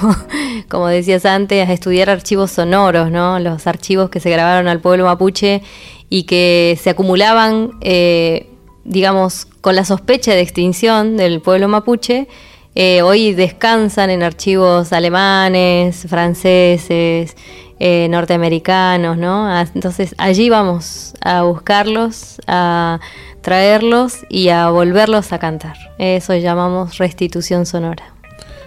como 0.70 0.88
decías 0.88 1.26
antes, 1.26 1.70
a 1.70 1.74
estudiar 1.74 2.10
archivos 2.10 2.52
sonoros, 2.52 3.12
¿no? 3.12 3.40
Los 3.40 3.68
archivos 3.68 4.10
que 4.10 4.20
se 4.20 4.30
grabaron 4.30 4.68
al 4.68 4.80
pueblo 4.82 5.06
mapuche 5.06 5.62
y 6.10 6.24
que 6.24 6.78
se 6.82 6.90
acumulaban, 6.90 7.74
eh, 7.82 8.48
digamos, 8.84 9.48
con 9.62 9.76
la 9.76 9.86
sospecha 9.86 10.32
de 10.34 10.42
extinción 10.42 11.18
del 11.18 11.42
pueblo 11.42 11.68
mapuche, 11.68 12.28
eh, 12.76 13.02
hoy 13.02 13.34
descansan 13.34 14.10
en 14.10 14.24
archivos 14.24 14.94
alemanes, 14.94 16.06
franceses, 16.08 17.36
eh, 17.80 18.08
norteamericanos, 18.10 19.18
¿no? 19.18 19.48
A- 19.48 19.66
Entonces 19.74 20.14
allí 20.18 20.50
vamos 20.50 21.14
a 21.22 21.44
buscarlos, 21.44 22.42
a 22.48 23.00
traerlos 23.42 24.18
y 24.30 24.50
a 24.50 24.70
volverlos 24.70 25.32
a 25.34 25.40
cantar. 25.40 25.78
Eso 25.98 26.36
llamamos 26.36 26.98
restitución 26.98 27.66
sonora. 27.66 28.14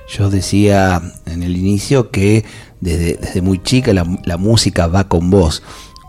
Yo 0.09 0.28
decía 0.30 1.01
en 1.26 1.43
el 1.43 1.57
inicio 1.57 2.11
que 2.11 2.45
desde, 2.80 3.40
muy 3.40 3.62
chica 3.62 3.93
la 3.93 4.36
música 4.36 4.86
va 4.88 5.09
con 5.09 5.30
vos. 5.30 5.62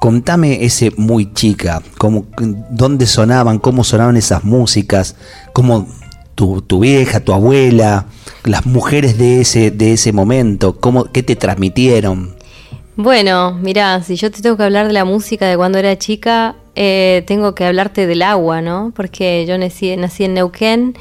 Contame 0.04 0.66
ese 0.66 0.92
muy 0.98 1.32
chica, 1.32 1.82
cómo, 1.98 2.26
dónde 2.70 3.06
sonaban, 3.06 3.58
cómo 3.58 3.86
sonaban 3.86 4.18
esas 4.18 4.44
músicas, 4.44 5.16
cómo 5.54 5.88
tu, 6.36 6.62
tu 6.62 6.82
vieja, 6.82 7.22
tu 7.22 7.32
abuela, 7.32 8.08
las 8.44 8.66
mujeres 8.66 9.18
de 9.18 9.40
ese, 9.40 9.72
de 9.72 9.94
ese 9.94 10.12
momento, 10.12 10.78
cómo, 10.78 11.06
qué 11.06 11.24
te 11.24 11.38
transmitieron. 11.38 12.36
Bueno, 12.98 13.54
mirá, 13.54 14.04
si 14.04 14.18
yo 14.18 14.30
te 14.30 14.42
tengo 14.42 14.58
que 14.58 14.64
hablar 14.64 14.88
de 14.88 14.94
la 14.94 15.06
música 15.06 15.48
de 15.48 15.56
cuando 15.56 15.78
era 15.78 15.98
chica, 15.98 16.58
eh, 16.76 17.24
tengo 17.26 17.56
que 17.56 17.64
hablarte 17.64 18.06
del 18.06 18.24
agua, 18.24 18.62
¿no? 18.62 18.92
Porque 18.94 19.46
yo 19.48 19.58
nací, 19.58 19.96
nací 19.96 20.26
en 20.26 20.34
Neuquén, 20.34 20.98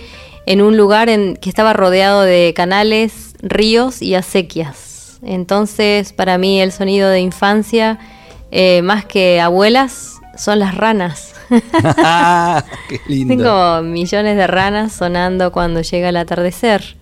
en 0.47 0.63
un 0.63 0.77
lugar 0.77 1.09
en, 1.09 1.35
que 1.35 1.49
estaba 1.49 1.73
rodeado 1.73 2.23
de 2.23 2.53
canales, 2.55 3.35
ríos 3.43 4.01
y 4.01 4.15
acequias. 4.15 5.19
Entonces, 5.25 6.13
para 6.13 6.39
mí 6.39 6.61
el 6.61 6.71
sonido 6.71 7.09
de 7.11 7.19
infancia, 7.19 7.99
eh, 8.53 8.83
más 8.83 9.05
que 9.07 9.41
abuelas, 9.41 10.21
son 10.37 10.59
las 10.59 10.77
ranas. 10.77 11.35
qué 12.89 13.01
lindo. 13.09 13.35
Tengo 13.35 13.83
millones 13.83 14.37
de 14.37 14.47
ranas 14.47 14.93
sonando 14.93 15.51
cuando 15.51 15.81
llega 15.81 16.11
el 16.11 16.17
atardecer. 16.17 16.97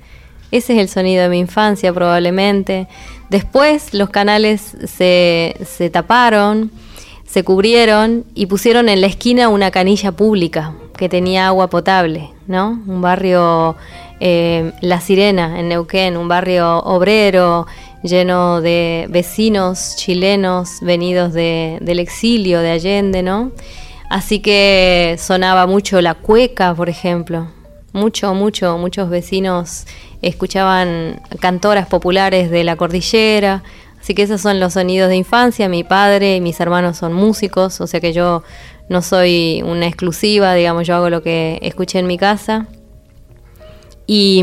Ese 0.53 0.75
es 0.75 0.79
el 0.81 0.89
sonido 0.89 1.25
de 1.25 1.29
mi 1.29 1.39
infancia 1.39 1.93
probablemente. 1.93 2.89
Después 3.29 3.95
los 3.95 4.11
canales 4.11 4.77
se, 4.87 5.57
se 5.65 5.91
taparon, 5.91 6.71
se 7.27 7.45
cubrieron 7.45 8.25
y 8.35 8.47
pusieron 8.47 8.89
en 8.89 9.01
la 9.01 9.07
esquina 9.07 9.49
una 9.49 9.71
canilla 9.71 10.13
pública 10.13 10.75
que 10.97 11.09
tenía 11.09 11.47
agua 11.47 11.71
potable, 11.71 12.31
¿no? 12.47 12.81
Un 12.87 13.01
barrio, 13.01 13.77
eh, 14.21 14.73
La 14.81 15.01
Sirena, 15.01 15.59
en 15.59 15.69
Neuquén, 15.69 16.17
un 16.17 16.29
barrio 16.29 16.79
obrero 16.81 17.67
lleno 18.03 18.61
de 18.61 19.07
vecinos 19.11 19.95
chilenos 19.97 20.79
venidos 20.81 21.33
de- 21.33 21.79
del 21.81 21.99
exilio 21.99 22.61
de 22.61 22.71
Allende, 22.71 23.23
¿no? 23.23 23.53
Así 24.09 24.41
que 24.41 25.17
sonaba 25.19 25.67
mucho 25.67 26.01
la 26.01 26.15
cueca, 26.15 26.75
por 26.75 26.89
ejemplo. 26.89 27.49
Mucho, 27.93 28.35
mucho, 28.35 28.79
muchos 28.79 29.11
vecinos 29.11 29.87
escuchaban 30.23 31.21
cantoras 31.41 31.87
populares 31.87 32.51
de 32.51 32.65
la 32.65 32.77
cordillera. 32.77 33.63
Así 34.01 34.15
que 34.15 34.23
esos 34.23 34.41
son 34.41 34.61
los 34.61 34.73
sonidos 34.75 35.09
de 35.11 35.17
infancia. 35.17 35.69
Mi 35.69 35.85
padre 35.85 36.37
y 36.37 36.41
mis 36.41 36.59
hermanos 36.61 36.97
son 36.97 37.13
músicos, 37.13 37.81
o 37.81 37.87
sea 37.87 38.01
que 38.01 38.13
yo 38.13 38.43
no 38.89 39.03
soy 39.03 39.63
una 39.65 39.87
exclusiva, 39.87 40.55
digamos, 40.55 40.87
yo 40.87 40.97
hago 40.97 41.11
lo 41.11 41.23
que 41.23 41.59
escuché 41.63 41.99
en 41.99 42.07
mi 42.07 42.17
casa. 42.17 42.67
Y, 44.13 44.43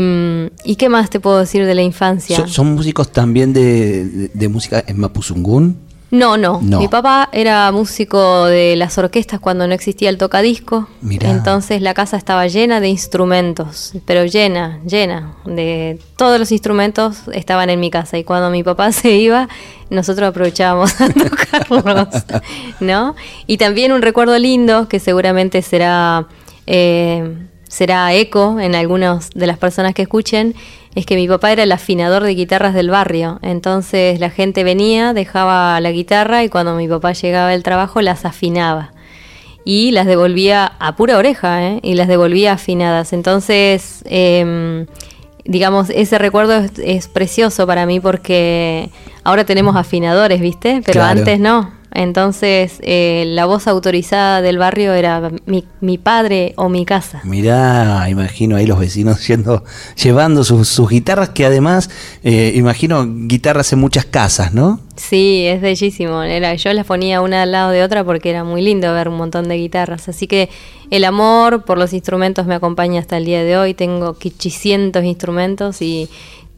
¿y 0.64 0.76
qué 0.76 0.88
más 0.88 1.10
te 1.10 1.20
puedo 1.20 1.38
decir 1.40 1.66
de 1.66 1.74
la 1.74 1.82
infancia? 1.82 2.36
¿Son, 2.36 2.48
son 2.48 2.74
músicos 2.74 3.12
también 3.12 3.52
de, 3.52 4.04
de- 4.06 4.28
de 4.32 4.48
música 4.48 4.82
en 4.86 4.98
Mapuzungún? 4.98 5.76
No, 6.10 6.38
no, 6.38 6.58
No. 6.62 6.78
Mi 6.80 6.88
papá 6.88 7.28
era 7.32 7.70
músico 7.70 8.46
de 8.46 8.76
las 8.76 8.96
orquestas 8.96 9.40
cuando 9.40 9.66
no 9.66 9.74
existía 9.74 10.08
el 10.08 10.16
tocadisco. 10.16 10.88
Mirá. 11.02 11.28
Entonces 11.28 11.82
la 11.82 11.92
casa 11.92 12.16
estaba 12.16 12.46
llena 12.46 12.80
de 12.80 12.88
instrumentos, 12.88 13.92
pero 14.06 14.24
llena, 14.24 14.80
llena. 14.86 15.34
De 15.44 15.98
todos 16.16 16.38
los 16.40 16.50
instrumentos 16.50 17.24
estaban 17.34 17.68
en 17.68 17.78
mi 17.78 17.90
casa. 17.90 18.16
Y 18.16 18.24
cuando 18.24 18.48
mi 18.48 18.62
papá 18.62 18.90
se 19.02 19.10
iba, 19.16 19.50
nosotros 19.90 20.30
aprovechábamos 20.30 20.98
a 20.98 21.08
tocarlos, 21.12 22.08
¿no? 22.80 23.14
Y 23.46 23.58
también 23.58 23.92
un 23.92 24.00
recuerdo 24.00 24.38
lindo 24.38 24.88
que 24.88 25.00
seguramente 25.00 25.60
será 25.60 26.26
eh, 26.66 27.34
será 27.68 28.12
eco 28.14 28.58
en 28.60 28.74
algunas 28.74 29.30
de 29.30 29.46
las 29.46 29.58
personas 29.58 29.94
que 29.94 30.02
escuchen, 30.02 30.54
es 30.94 31.06
que 31.06 31.14
mi 31.16 31.28
papá 31.28 31.52
era 31.52 31.62
el 31.62 31.70
afinador 31.72 32.24
de 32.24 32.34
guitarras 32.34 32.74
del 32.74 32.90
barrio. 32.90 33.38
Entonces 33.42 34.18
la 34.20 34.30
gente 34.30 34.64
venía, 34.64 35.12
dejaba 35.12 35.80
la 35.80 35.92
guitarra 35.92 36.42
y 36.42 36.48
cuando 36.48 36.74
mi 36.74 36.88
papá 36.88 37.12
llegaba 37.12 37.50
del 37.50 37.62
trabajo 37.62 38.00
las 38.02 38.24
afinaba. 38.24 38.92
Y 39.64 39.90
las 39.90 40.06
devolvía 40.06 40.72
a 40.78 40.96
pura 40.96 41.18
oreja, 41.18 41.62
¿eh? 41.62 41.80
Y 41.82 41.94
las 41.94 42.08
devolvía 42.08 42.54
afinadas. 42.54 43.12
Entonces, 43.12 44.02
em, 44.06 44.86
digamos, 45.44 45.90
ese 45.90 46.16
recuerdo 46.18 46.54
es, 46.56 46.72
es 46.82 47.06
precioso 47.08 47.66
para 47.66 47.84
mí 47.84 48.00
porque 48.00 48.88
ahora 49.24 49.44
tenemos 49.44 49.76
afinadores, 49.76 50.40
¿viste? 50.40 50.80
Pero 50.86 51.00
Claro. 51.00 51.18
antes 51.18 51.38
no. 51.38 51.77
Entonces, 51.92 52.78
eh, 52.82 53.24
la 53.26 53.46
voz 53.46 53.66
autorizada 53.66 54.42
del 54.42 54.58
barrio 54.58 54.92
era 54.92 55.30
mi, 55.46 55.64
mi 55.80 55.98
padre 55.98 56.52
o 56.56 56.68
mi 56.68 56.84
casa. 56.84 57.20
Mirá, 57.24 58.08
imagino 58.10 58.56
ahí 58.56 58.66
los 58.66 58.78
vecinos 58.78 59.26
yendo, 59.26 59.64
llevando 60.02 60.44
sus, 60.44 60.68
sus 60.68 60.90
guitarras, 60.90 61.30
que 61.30 61.46
además, 61.46 61.90
eh, 62.22 62.52
imagino 62.54 63.06
guitarras 63.06 63.72
en 63.72 63.80
muchas 63.80 64.04
casas, 64.04 64.52
¿no? 64.52 64.80
Sí, 64.96 65.44
es 65.46 65.60
bellísimo. 65.60 66.22
Era, 66.22 66.54
yo 66.54 66.72
las 66.72 66.84
ponía 66.84 67.20
una 67.20 67.42
al 67.42 67.52
lado 67.52 67.70
de 67.70 67.82
otra 67.82 68.04
porque 68.04 68.30
era 68.30 68.44
muy 68.44 68.62
lindo 68.62 68.92
ver 68.92 69.08
un 69.08 69.16
montón 69.16 69.48
de 69.48 69.56
guitarras. 69.56 70.08
Así 70.08 70.26
que 70.26 70.50
el 70.90 71.04
amor 71.04 71.64
por 71.64 71.78
los 71.78 71.92
instrumentos 71.92 72.46
me 72.46 72.54
acompaña 72.54 73.00
hasta 73.00 73.16
el 73.16 73.24
día 73.24 73.44
de 73.44 73.56
hoy. 73.56 73.74
Tengo 73.74 74.18
quichicientos 74.18 75.04
instrumentos 75.04 75.80
y, 75.82 76.08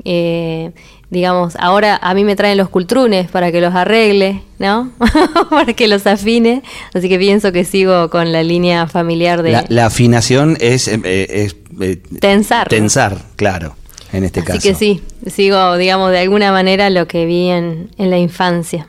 eh, 0.05 0.73
digamos, 1.11 1.57
ahora 1.59 1.99
a 2.03 2.15
mí 2.15 2.25
me 2.25 2.37
traen 2.37 2.57
los 2.59 2.69
cultrunes 2.69 3.29
para 3.31 3.51
que 3.53 3.61
los 3.61 3.75
arregle, 3.75 4.43
¿no? 4.59 4.91
para 5.51 5.73
que 5.75 5.89
los 5.89 6.07
afine. 6.07 6.63
Así 6.95 7.09
que 7.09 7.19
pienso 7.19 7.51
que 7.53 7.65
sigo 7.65 8.11
con 8.11 8.31
la 8.33 8.43
línea 8.43 8.87
familiar 8.87 9.43
de 9.43 9.53
La, 9.53 9.65
la 9.69 9.87
afinación 9.87 10.57
es, 10.61 10.87
eh, 10.89 11.01
eh, 11.05 11.27
es, 11.31 11.57
eh, 11.81 12.01
tensar. 12.21 12.69
tensar, 12.69 13.19
claro, 13.37 13.75
en 14.13 14.25
este 14.25 14.41
Así 14.41 14.47
caso. 14.47 14.61
que 14.63 14.75
sí, 14.75 15.03
sigo, 15.27 15.77
digamos, 15.77 16.11
de 16.13 16.19
alguna 16.21 16.53
manera 16.53 16.91
lo 16.91 17.07
que 17.09 17.27
vi 17.27 17.49
en, 17.49 17.91
en 17.99 18.11
la 18.11 18.19
infancia. 18.19 18.89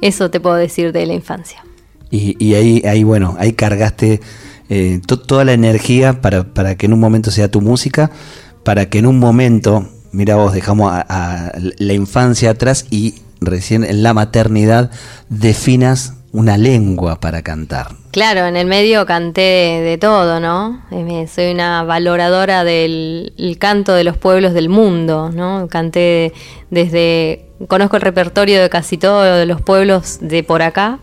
Eso 0.00 0.30
te 0.30 0.40
puedo 0.40 0.56
decir 0.56 0.90
de 0.92 1.06
la 1.06 1.14
infancia. 1.14 1.64
Y, 2.10 2.36
y 2.44 2.54
ahí, 2.54 2.82
ahí, 2.84 3.04
bueno, 3.04 3.36
ahí 3.38 3.52
cargaste 3.52 4.20
eh, 4.68 5.00
to- 5.06 5.18
toda 5.20 5.44
la 5.44 5.52
energía 5.52 6.20
para, 6.20 6.42
para 6.52 6.74
que 6.76 6.86
en 6.86 6.92
un 6.92 6.98
momento 7.00 7.30
sea 7.30 7.48
tu 7.50 7.60
música, 7.60 8.10
para 8.64 8.90
que 8.90 8.98
en 8.98 9.06
un 9.06 9.18
momento, 9.20 9.88
mira 10.12 10.36
vos, 10.36 10.52
dejamos 10.52 10.92
a, 10.92 11.00
a 11.00 11.52
la 11.78 11.92
infancia 11.92 12.50
atrás 12.50 12.86
y 12.90 13.16
recién 13.40 13.84
en 13.84 14.02
la 14.02 14.14
maternidad 14.14 14.90
definas 15.28 16.14
una 16.32 16.56
lengua 16.56 17.20
para 17.20 17.42
cantar. 17.42 17.88
Claro, 18.10 18.46
en 18.46 18.56
el 18.56 18.66
medio 18.66 19.04
canté 19.06 19.40
de, 19.40 19.80
de 19.82 19.98
todo, 19.98 20.40
¿no? 20.40 20.82
Soy 21.32 21.52
una 21.52 21.82
valoradora 21.82 22.64
del 22.64 23.32
el 23.38 23.58
canto 23.58 23.94
de 23.94 24.04
los 24.04 24.16
pueblos 24.16 24.54
del 24.54 24.68
mundo, 24.68 25.30
¿no? 25.32 25.68
Canté 25.68 26.32
desde, 26.70 27.46
conozco 27.68 27.96
el 27.96 28.02
repertorio 28.02 28.62
de 28.62 28.70
casi 28.70 28.96
todos 28.96 29.46
los 29.46 29.60
pueblos 29.60 30.18
de 30.20 30.42
por 30.42 30.62
acá 30.62 31.00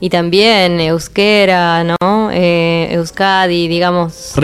y 0.00 0.10
también 0.10 0.80
euskera, 0.80 1.84
¿no? 1.84 2.30
Eh, 2.32 2.88
euskadi, 2.92 3.66
digamos, 3.66 4.32
eh, 4.36 4.40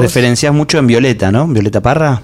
referencias 0.00 0.52
mucho 0.52 0.78
en 0.78 0.86
Violeta, 0.86 1.32
¿no? 1.32 1.48
Violeta 1.48 1.80
Parra. 1.80 2.22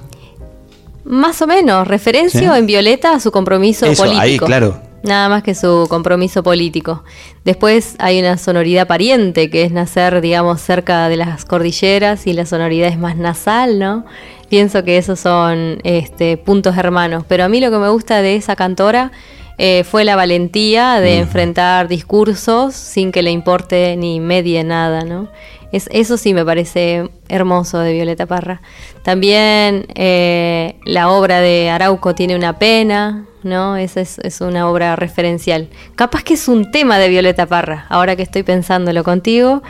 Más 1.05 1.42
o 1.42 1.46
menos, 1.46 1.86
referencio 1.88 2.53
Sí. 2.53 2.59
en 2.59 2.66
Violeta 2.66 3.14
a 3.14 3.20
su 3.20 3.30
compromiso 3.32 3.86
Eso, 3.86 4.05
político. 4.05 4.22
ahí, 4.22 4.38
claro. 4.38 4.80
Nada 5.03 5.28
más 5.28 5.42
que 5.42 5.57
su 5.57 5.86
compromiso 5.88 6.44
político. 6.44 7.03
Después 7.44 7.96
hay 7.98 8.20
una 8.20 8.38
sonoridad 8.38 8.86
pariente, 8.86 9.50
que 9.50 9.64
es 9.64 9.72
nacer, 9.72 10.20
digamos, 10.20 10.61
cerca 10.61 11.09
de 11.09 11.16
las 11.16 11.44
cordilleras 11.44 12.26
y 12.28 12.32
la 12.32 12.46
sonoridad 12.46 12.88
es 12.88 12.98
más 12.98 13.16
nasal, 13.16 13.80
¿no? 13.80 14.05
Pienso 14.48 14.84
que 14.84 14.98
esos 14.98 15.18
son 15.18 15.80
este, 15.82 16.36
puntos 16.36 16.76
hermanos. 16.76 17.24
Pero 17.26 17.42
a 17.42 17.48
mí 17.48 17.59
lo 17.59 17.72
que 17.72 17.78
me 17.78 17.88
gusta 17.88 18.22
de 18.22 18.36
esa 18.36 18.55
cantora 18.55 19.11
eh, 19.59 19.82
fue 19.82 20.05
la 20.05 20.14
valentía 20.14 21.00
de 21.00 21.18
enfrentar 21.18 21.88
discursos 21.88 22.74
sin 22.74 23.11
que 23.11 23.22
le 23.22 23.32
importe 23.32 23.96
ni 23.96 24.20
medie 24.20 24.62
nada, 24.62 25.03
¿no? 25.03 25.28
Es, 25.73 25.89
eso 25.91 26.16
sí 26.18 26.35
me 26.35 26.45
parece 26.45 27.09
hermoso 27.29 27.79
de 27.79 27.93
Violeta 27.95 28.27
Parra. 28.27 28.61
También 29.03 29.87
eh, 29.95 30.77
la 30.85 31.09
obra 31.11 31.41
de 31.41 31.70
Arauco 31.70 32.14
tiene 32.14 32.37
una 32.37 32.59
pena, 32.59 33.25
¿no? 33.43 33.77
Esa 33.77 34.01
es, 34.03 34.18
es 34.18 34.41
una 34.43 34.68
obra 34.68 34.95
referencial. 34.97 35.68
Capaz 35.97 36.23
que 36.23 36.35
es 36.35 36.47
un 36.47 36.70
tema 36.70 36.99
de 36.99 37.09
Violeta 37.09 37.47
Parra, 37.47 37.87
ahora 37.89 38.16
que 38.16 38.23
estoy 38.23 38.43
pensándolo 38.43 39.03
contigo. 39.03 39.62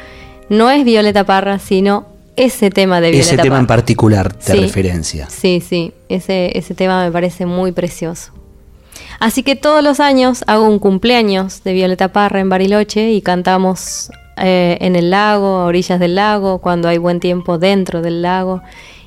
No 0.48 0.70
es 0.70 0.84
Violeta 0.84 1.24
Parra, 1.24 1.58
sino 1.60 2.06
ese 2.36 2.70
tema 2.70 3.00
de 3.00 3.10
Violeta 3.10 3.34
Ese 3.34 3.42
tema 3.42 3.58
en 3.58 3.66
Parra. 3.66 3.76
particular 3.78 4.32
te 4.32 4.52
Sí. 4.52 4.60
referencia. 4.60 5.30
Sí, 5.30 5.62
sí, 5.66 5.92
ese, 6.08 6.50
ese 6.58 6.74
tema 6.74 7.04
me 7.04 7.12
parece 7.12 7.46
muy 7.46 7.72
precioso. 7.72 8.32
Así 9.20 9.42
que 9.44 9.54
todos 9.54 9.84
los 9.84 10.00
años 10.00 10.42
hago 10.48 10.64
un 10.66 10.78
cumpleaños 10.80 11.62
de 11.62 11.72
Violeta 11.74 12.08
Parra 12.12 12.40
en 12.40 12.48
Bariloche 12.48 13.12
y 13.12 13.22
cantamos 13.22 14.10
eh, 14.36 14.78
en 14.80 14.96
el 14.96 15.10
lago, 15.10 15.58
a 15.58 15.64
orillas 15.66 16.00
del 16.00 16.14
lago, 16.14 16.58
cuando 16.58 16.88
hay 16.88 16.98
buen 16.98 17.20
tiempo 17.20 17.58
dentro 17.58 18.02
del 18.02 18.22
lago 18.22 18.62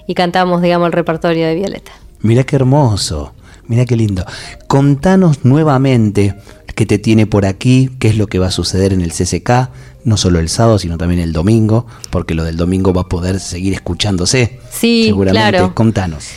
y 0.07 0.13
cantamos, 0.13 0.61
digamos, 0.61 0.87
el 0.87 0.93
repertorio 0.93 1.47
de 1.47 1.55
Violeta. 1.55 1.91
Mirá 2.21 2.43
qué 2.43 2.55
hermoso. 2.55 3.33
Mira 3.67 3.85
qué 3.85 3.95
lindo. 3.95 4.23
Contanos 4.67 5.43
nuevamente 5.43 6.35
qué 6.75 6.85
te 6.85 6.99
tiene 6.99 7.25
por 7.25 7.45
aquí, 7.45 7.89
qué 7.99 8.09
es 8.09 8.17
lo 8.17 8.27
que 8.27 8.37
va 8.37 8.47
a 8.47 8.51
suceder 8.51 8.93
en 8.93 9.01
el 9.01 9.11
CCK, 9.11 9.69
no 10.03 10.17
solo 10.17 10.39
el 10.39 10.49
sábado, 10.49 10.77
sino 10.77 10.97
también 10.97 11.21
el 11.21 11.33
domingo, 11.33 11.87
porque 12.11 12.35
lo 12.35 12.43
del 12.43 12.57
domingo 12.57 12.93
va 12.93 13.01
a 13.01 13.09
poder 13.09 13.39
seguir 13.39 13.73
escuchándose. 13.73 14.59
Sí, 14.69 15.05
seguramente. 15.05 15.49
claro. 15.49 15.73
Contanos. 15.73 16.27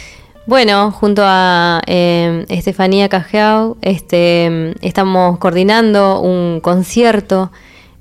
Bueno, 0.47 0.93
junto 0.93 1.22
a 1.26 1.82
eh, 1.86 2.47
Estefanía 2.49 3.11
Cajeau, 3.11 3.76
este, 3.82 4.74
estamos 4.80 5.39
coordinando 5.39 6.20
un 6.20 6.61
concierto 6.61 7.53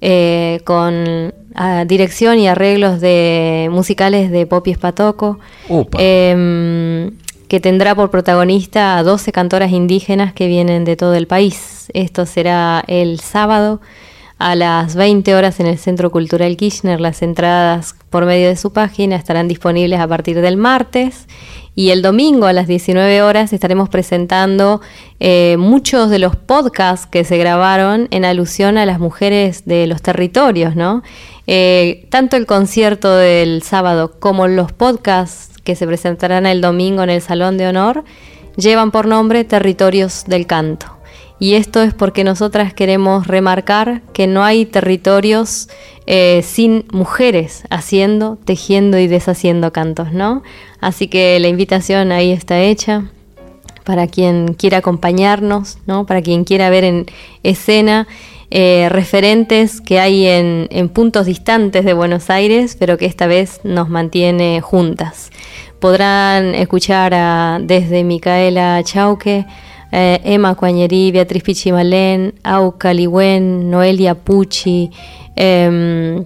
eh, 0.02 0.62
con 0.64 1.34
dirección 1.88 2.38
y 2.38 2.48
arreglos 2.48 3.02
de 3.02 3.68
musicales 3.72 4.30
de 4.30 4.46
Popi 4.46 4.72
Espatoco, 4.72 5.40
eh, 5.98 7.12
que 7.48 7.60
tendrá 7.60 7.96
por 7.96 8.12
protagonista 8.12 8.98
a 8.98 9.04
12 9.04 9.32
cantoras 9.32 9.72
indígenas 9.72 10.34
que 10.34 10.48
vienen 10.48 10.86
de 10.86 10.96
todo 10.96 11.16
el 11.16 11.28
país. 11.28 11.90
Esto 11.94 12.26
será 12.26 12.84
el 12.88 13.20
sábado 13.20 13.82
a 14.38 14.56
las 14.56 14.96
20 14.96 15.34
horas 15.34 15.60
en 15.60 15.68
el 15.68 15.78
Centro 15.78 16.12
Cultural 16.12 16.56
Kirchner. 16.58 17.00
Las 17.00 17.22
entradas 17.22 17.96
por 18.10 18.26
medio 18.26 18.50
de 18.50 18.56
su 18.56 18.72
página 18.72 19.16
estarán 19.16 19.48
disponibles 19.48 20.00
a 20.00 20.08
partir 20.08 20.42
del 20.42 20.58
martes. 20.58 21.28
Y 21.78 21.92
el 21.92 22.02
domingo 22.02 22.48
a 22.48 22.54
las 22.54 22.66
19 22.66 23.22
horas 23.22 23.54
estaremos 23.54 23.88
presentando 23.88 24.82
eh, 25.20 25.58
muchos 25.60 26.10
de 26.10 26.18
los 26.18 26.36
podcasts 26.36 27.06
que 27.06 27.24
se 27.24 27.38
grabaron 27.38 28.08
en 28.10 28.26
alusión 28.26 28.80
a 28.80 28.86
las 28.88 29.00
mujeres 29.00 29.64
de 29.66 29.86
los 29.86 30.02
territorios, 30.02 30.76
¿no? 30.76 31.04
Eh, 31.46 32.08
tanto 32.10 32.36
el 32.36 32.48
concierto 32.48 33.16
del 33.16 33.62
sábado 33.62 34.20
como 34.20 34.48
los 34.48 34.72
podcasts 34.72 35.62
que 35.64 35.76
se 35.76 35.86
presentarán 35.86 36.48
el 36.48 36.62
domingo 36.62 37.04
en 37.04 37.12
el 37.12 37.22
Salón 37.22 37.60
de 37.60 37.68
Honor 37.68 38.04
llevan 38.56 38.90
por 38.90 39.06
nombre 39.06 39.44
Territorios 39.44 40.24
del 40.26 40.48
Canto. 40.48 40.88
Y 41.38 41.54
esto 41.54 41.84
es 41.84 41.94
porque 41.94 42.24
nosotras 42.24 42.74
queremos 42.74 43.28
remarcar 43.28 44.02
que 44.14 44.26
no 44.26 44.44
hay 44.44 44.66
territorios 44.66 45.70
eh, 46.08 46.42
sin 46.44 46.86
mujeres 46.92 47.66
haciendo, 47.70 48.40
tejiendo 48.44 48.98
y 48.98 49.06
deshaciendo 49.06 49.72
cantos, 49.72 50.12
¿no? 50.12 50.42
Así 50.80 51.08
que 51.08 51.40
la 51.40 51.48
invitación 51.48 52.12
ahí 52.12 52.32
está 52.32 52.62
hecha 52.62 53.10
para 53.84 54.08
quien 54.08 54.54
quiera 54.54 54.80
acompañarnos, 54.80 55.78
¿no? 55.88 56.06
Para 56.06 56.22
quien 56.22 56.44
quiera 56.44 56.70
ver 56.70 56.84
en 56.84 57.06
escena 57.44 58.08
eh, 58.50 58.88
referentes 58.90 59.82
que 59.82 60.00
hay 60.00 60.26
en, 60.26 60.68
en 60.72 60.90
puntos 60.90 61.26
distantes 61.26 61.84
de 61.84 61.94
Buenos 61.94 62.30
Aires, 62.30 62.78
pero 62.80 62.98
que 62.98 63.06
esta 63.06 63.28
vez 63.28 63.60
nos 63.64 63.90
mantiene 63.90 64.62
juntas. 64.62 65.32
Podrán 65.80 66.56
escuchar 66.56 67.14
a, 67.14 67.60
desde 67.62 68.04
Micaela 68.04 68.82
Chauque, 68.84 69.46
eh, 69.92 70.20
Emma 70.24 70.56
Cuañerí, 70.56 71.12
Beatriz 71.12 71.44
Pichimalén, 71.44 72.34
Auca 72.44 72.94
Ligüen, 72.94 73.70
Noelia 73.70 74.16
Pucci, 74.16 74.92
em, 75.36 76.26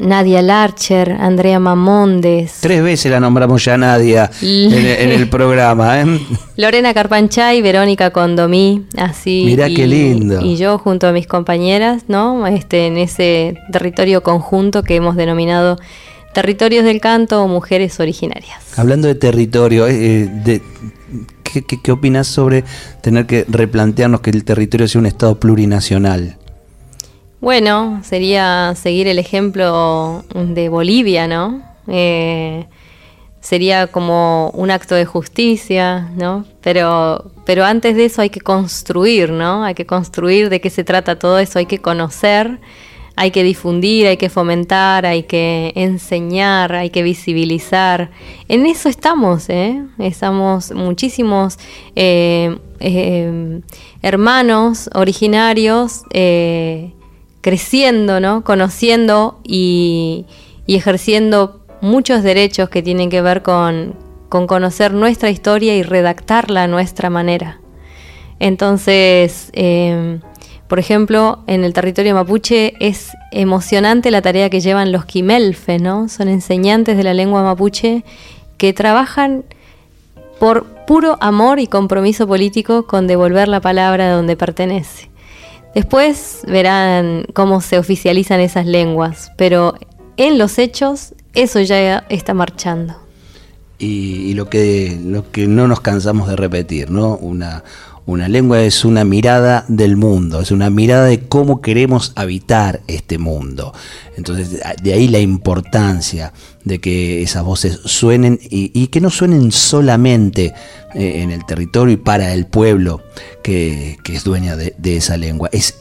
Nadia 0.00 0.42
Larcher, 0.42 1.12
Andrea 1.12 1.58
Mamondes, 1.58 2.58
Tres 2.60 2.82
veces 2.82 3.10
la 3.10 3.20
nombramos 3.20 3.64
ya 3.64 3.76
Nadia 3.76 4.30
en, 4.40 4.72
en 4.72 5.10
el 5.10 5.28
programa. 5.30 6.00
¿eh? 6.00 6.20
Lorena 6.56 6.94
Carpanchay, 6.94 7.60
Verónica 7.62 8.10
Condomí, 8.10 8.84
así. 8.96 9.44
Mirá 9.46 9.68
y, 9.68 9.74
qué 9.74 9.86
lindo. 9.86 10.40
Y 10.40 10.56
yo 10.56 10.78
junto 10.78 11.06
a 11.06 11.12
mis 11.12 11.26
compañeras, 11.26 12.04
¿no? 12.08 12.46
Este, 12.46 12.86
en 12.86 12.96
ese 12.96 13.58
territorio 13.72 14.22
conjunto 14.22 14.82
que 14.82 14.96
hemos 14.96 15.16
denominado 15.16 15.78
Territorios 16.32 16.84
del 16.84 17.00
Canto 17.00 17.42
o 17.42 17.48
Mujeres 17.48 18.00
Originarias. 18.00 18.58
Hablando 18.76 19.06
de 19.06 19.14
territorio, 19.14 19.86
eh, 19.86 20.28
de, 20.44 20.60
¿qué, 21.44 21.62
qué, 21.62 21.80
qué 21.80 21.92
opinas 21.92 22.26
sobre 22.26 22.64
tener 23.02 23.26
que 23.26 23.44
replantearnos 23.48 24.20
que 24.20 24.30
el 24.30 24.44
territorio 24.44 24.88
sea 24.88 25.00
un 25.00 25.06
Estado 25.06 25.38
plurinacional? 25.38 26.36
Bueno, 27.44 28.00
sería 28.02 28.72
seguir 28.74 29.06
el 29.06 29.18
ejemplo 29.18 30.24
de 30.34 30.70
Bolivia, 30.70 31.28
¿no? 31.28 31.60
Eh, 31.88 32.64
sería 33.42 33.88
como 33.88 34.48
un 34.54 34.70
acto 34.70 34.94
de 34.94 35.04
justicia, 35.04 36.10
¿no? 36.16 36.46
Pero, 36.62 37.32
pero 37.44 37.66
antes 37.66 37.96
de 37.96 38.06
eso 38.06 38.22
hay 38.22 38.30
que 38.30 38.40
construir, 38.40 39.28
¿no? 39.28 39.62
Hay 39.62 39.74
que 39.74 39.84
construir 39.84 40.48
de 40.48 40.62
qué 40.62 40.70
se 40.70 40.84
trata 40.84 41.18
todo 41.18 41.38
eso, 41.38 41.58
hay 41.58 41.66
que 41.66 41.80
conocer, 41.80 42.60
hay 43.14 43.30
que 43.30 43.42
difundir, 43.42 44.06
hay 44.06 44.16
que 44.16 44.30
fomentar, 44.30 45.04
hay 45.04 45.24
que 45.24 45.74
enseñar, 45.74 46.74
hay 46.74 46.88
que 46.88 47.02
visibilizar. 47.02 48.10
En 48.48 48.64
eso 48.64 48.88
estamos, 48.88 49.50
¿eh? 49.50 49.84
Estamos 49.98 50.72
muchísimos 50.72 51.58
eh, 51.94 52.56
eh, 52.80 53.60
hermanos 54.00 54.88
originarios. 54.94 56.04
Eh, 56.10 56.94
creciendo, 57.44 58.20
¿no? 58.20 58.42
Conociendo 58.42 59.38
y, 59.44 60.24
ejerciendo 60.66 61.60
muchos 61.82 62.22
derechos 62.22 62.70
que 62.70 62.82
tienen 62.82 63.10
que 63.10 63.20
ver 63.20 63.42
con, 63.42 63.96
con, 64.30 64.46
conocer 64.46 64.94
nuestra 64.94 65.28
historia 65.28 65.76
y 65.76 65.82
redactarla 65.82 66.62
a 66.62 66.68
nuestra 66.68 67.10
manera. 67.10 67.60
Entonces, 68.40 69.50
eh, 69.52 70.20
por 70.68 70.78
ejemplo, 70.78 71.40
en 71.46 71.64
el 71.64 71.74
territorio 71.74 72.14
mapuche 72.14 72.76
es 72.80 73.10
emocionante 73.30 74.10
la 74.10 74.22
tarea 74.22 74.48
que 74.48 74.60
llevan 74.60 74.90
los 74.90 75.04
quimelfe, 75.04 75.78
¿no? 75.78 76.08
Son 76.08 76.28
enseñantes 76.28 76.96
de 76.96 77.04
la 77.04 77.12
lengua 77.12 77.42
mapuche 77.42 78.04
que 78.56 78.72
trabajan 78.72 79.44
por 80.40 80.64
puro 80.86 81.18
amor 81.20 81.60
y 81.60 81.66
compromiso 81.66 82.26
político 82.26 82.86
con 82.86 83.06
devolver 83.06 83.48
la 83.48 83.60
palabra 83.60 84.10
donde 84.10 84.34
pertenece. 84.34 85.13
Después 85.74 86.42
verán 86.46 87.26
cómo 87.32 87.60
se 87.60 87.78
oficializan 87.78 88.40
esas 88.40 88.66
lenguas, 88.66 89.32
pero 89.36 89.74
en 90.16 90.38
los 90.38 90.58
hechos 90.58 91.14
eso 91.34 91.60
ya 91.60 92.06
está 92.08 92.34
marchando. 92.34 92.94
Y, 93.76 94.32
lo, 94.34 94.48
que, 94.48 94.98
lo 95.04 95.30
que 95.30 95.46
no 95.46 95.68
nos 95.68 95.80
cansamos 95.80 96.28
de 96.28 96.36
repetir, 96.36 96.90
¿no? 96.90 97.16
Una, 97.16 97.64
una 98.06 98.28
lengua 98.28 98.62
es 98.62 98.84
una 98.84 99.04
mirada 99.04 99.64
del 99.68 99.96
mundo, 99.96 100.40
es 100.40 100.50
una 100.50 100.68
mirada 100.68 101.06
de 101.06 101.26
cómo 101.26 101.60
queremos 101.60 102.12
habitar 102.16 102.82
este 102.86 103.18
mundo. 103.18 103.72
Entonces, 104.16 104.60
de 104.82 104.92
ahí 104.92 105.08
la 105.08 105.20
importancia 105.20 106.32
de 106.64 106.80
que 106.80 107.22
esas 107.22 107.44
voces 107.44 107.80
suenen 107.84 108.38
y, 108.42 108.86
que 108.88 109.00
no 109.00 109.10
suenen 109.10 109.52
solamente 109.52 110.54
eh, 110.94 111.22
en 111.22 111.30
el 111.30 111.46
territorio 111.46 111.94
y 111.94 111.96
para 111.96 112.32
el 112.34 112.46
pueblo 112.46 113.02
que, 113.42 113.98
es 114.04 114.24
dueña 114.24 114.56
de 114.56 114.96
esa 114.96 115.16
lengua. 115.16 115.48
Es 115.52 115.74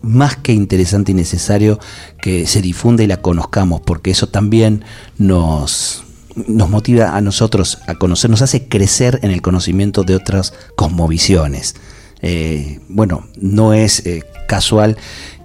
más 0.00 0.36
que 0.36 0.52
interesante 0.52 1.12
y 1.12 1.14
necesario 1.14 1.78
que 2.20 2.46
se 2.46 2.62
difunda 2.62 3.02
y 3.02 3.06
la 3.06 3.20
conozcamos, 3.20 3.80
porque 3.82 4.10
eso 4.10 4.28
también 4.28 4.84
nos, 5.16 6.04
nos 6.46 6.70
motiva 6.70 7.16
a 7.16 7.20
nosotros 7.20 7.78
a 7.86 7.94
conocer, 7.96 8.30
nos 8.30 8.42
hace 8.42 8.68
crecer 8.68 9.18
en 9.22 9.30
el 9.30 9.42
conocimiento 9.42 10.04
de 10.04 10.14
otras 10.14 10.54
cosmovisiones. 10.76 11.74
Eh, 12.20 12.80
bueno, 12.88 13.28
no 13.40 13.74
es 13.74 14.04
eh, 14.06 14.24
casual 14.48 14.96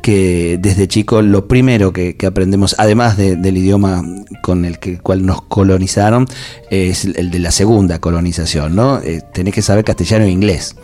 que 0.02 0.58
desde 0.62 0.88
chico 0.88 1.22
lo 1.22 1.48
primero 1.48 1.94
que, 1.94 2.18
que 2.18 2.26
aprendemos, 2.26 2.76
además 2.78 3.16
de, 3.16 3.36
del 3.36 3.58
idioma 3.58 4.04
con 4.42 4.66
el 4.66 4.80
que, 4.80 4.98
cual 4.98 5.26
nos 5.26 5.44
colonizaron, 5.44 6.28
es 6.70 7.06
el 7.06 7.32
de 7.32 7.40
la 7.40 7.52
segunda 7.52 8.00
colonización, 8.00 8.76
¿no? 8.76 9.00
Eh, 9.00 9.22
tenés 9.34 9.54
que 9.54 9.62
saber 9.62 9.86
castellano 9.86 10.26
e 10.26 10.30
inglés. 10.30 10.76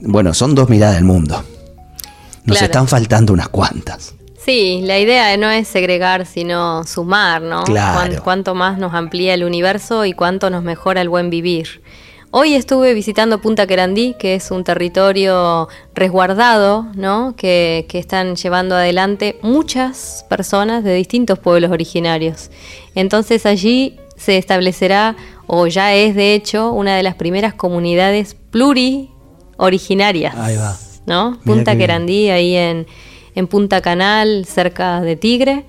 Bueno, 0.00 0.34
son 0.34 0.54
dos 0.54 0.68
miradas 0.68 0.96
del 0.96 1.04
mundo. 1.04 1.42
Nos 2.44 2.58
claro. 2.58 2.64
están 2.66 2.88
faltando 2.88 3.32
unas 3.32 3.48
cuantas. 3.48 4.14
Sí, 4.44 4.80
la 4.82 4.98
idea 4.98 5.36
no 5.36 5.48
es 5.50 5.68
segregar, 5.68 6.26
sino 6.26 6.84
sumar, 6.84 7.42
¿no? 7.42 7.62
Claro. 7.62 8.20
Cuánto 8.24 8.56
más 8.56 8.76
nos 8.76 8.92
amplía 8.92 9.34
el 9.34 9.44
universo 9.44 10.04
y 10.04 10.14
cuánto 10.14 10.50
nos 10.50 10.64
mejora 10.64 11.00
el 11.00 11.08
buen 11.08 11.30
vivir. 11.30 11.80
Hoy 12.32 12.54
estuve 12.54 12.92
visitando 12.92 13.40
Punta 13.40 13.66
Querandí, 13.68 14.14
que 14.18 14.34
es 14.34 14.50
un 14.50 14.64
territorio 14.64 15.68
resguardado, 15.94 16.86
¿no? 16.94 17.34
Que, 17.36 17.86
que, 17.88 17.98
están 17.98 18.34
llevando 18.34 18.74
adelante 18.74 19.38
muchas 19.42 20.24
personas 20.28 20.82
de 20.82 20.94
distintos 20.94 21.38
pueblos 21.38 21.70
originarios. 21.70 22.50
Entonces 22.96 23.46
allí 23.46 24.00
se 24.16 24.38
establecerá, 24.38 25.14
o 25.46 25.68
ya 25.68 25.94
es 25.94 26.16
de 26.16 26.34
hecho, 26.34 26.72
una 26.72 26.96
de 26.96 27.02
las 27.04 27.14
primeras 27.14 27.54
comunidades 27.54 28.34
pluri 28.50 29.10
originarias. 29.56 30.34
Ahí 30.34 30.56
va. 30.56 30.76
¿No? 31.06 31.38
Punta 31.44 31.76
Querandí, 31.76 32.30
ahí 32.30 32.56
en, 32.56 32.86
en 33.34 33.46
Punta 33.46 33.80
Canal, 33.80 34.44
cerca 34.46 35.00
de 35.00 35.16
Tigre. 35.16 35.64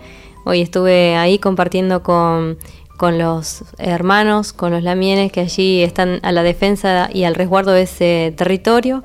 Hoy 0.45 0.61
estuve 0.61 1.16
ahí 1.16 1.39
compartiendo 1.39 2.03
con 2.03 2.57
con 2.97 3.18
los 3.18 3.64
hermanos, 3.80 4.53
con 4.53 4.72
los 4.72 4.84
lamienes 4.84 5.32
que 5.32 5.41
allí 5.41 5.82
están 5.82 6.20
a 6.24 6.32
la 6.32 6.43
defensa 6.43 7.09
y 7.11 7.24
al 7.24 7.36
resguardo 7.36 7.72
de 7.72 7.84
ese 7.84 8.34
territorio. 8.38 9.03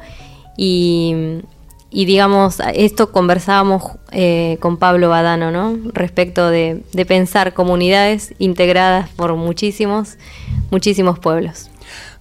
Y, 0.56 1.42
digamos, 1.90 2.60
esto 2.74 3.12
conversábamos 3.12 3.82
eh, 4.12 4.58
con 4.60 4.76
Pablo 4.76 5.08
Badano, 5.08 5.50
¿no? 5.50 5.76
Respecto 5.94 6.50
de, 6.50 6.82
de, 6.92 7.06
pensar 7.06 7.54
comunidades 7.54 8.34
integradas 8.38 9.08
por 9.10 9.34
muchísimos, 9.36 10.16
muchísimos 10.70 11.18
pueblos. 11.18 11.67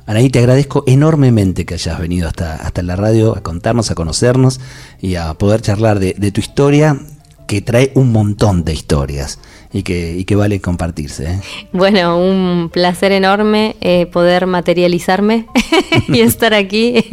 Anaí, 0.08 0.30
te 0.30 0.40
agradezco 0.40 0.84
enormemente 0.88 1.66
que 1.66 1.76
hayas 1.76 2.00
venido 2.00 2.28
hasta, 2.28 2.56
hasta 2.56 2.82
la 2.82 2.96
radio 2.96 3.38
a 3.38 3.42
contarnos, 3.42 3.92
a 3.92 3.96
conocernos 3.96 4.60
y 5.02 5.16
a 5.16 5.34
poder 5.36 5.62
charlar 5.62 6.00
de, 6.00 6.16
de 6.18 6.32
tu 6.32 6.40
historia, 6.42 6.98
que 7.46 7.62
trae 7.62 7.92
un 7.94 8.12
montón 8.12 8.64
de 8.64 8.74
historias 8.74 9.40
y 9.74 9.84
que, 9.84 10.16
y 10.16 10.26
que 10.26 10.36
vale 10.36 10.62
compartirse. 10.62 11.32
¿eh? 11.32 11.40
Bueno, 11.74 12.18
un 12.18 12.70
placer 12.72 13.12
enorme 13.12 13.76
eh, 13.82 14.06
poder 14.06 14.48
materializarme 14.48 15.46
y 16.08 16.22
estar 16.22 16.54
aquí 16.54 17.04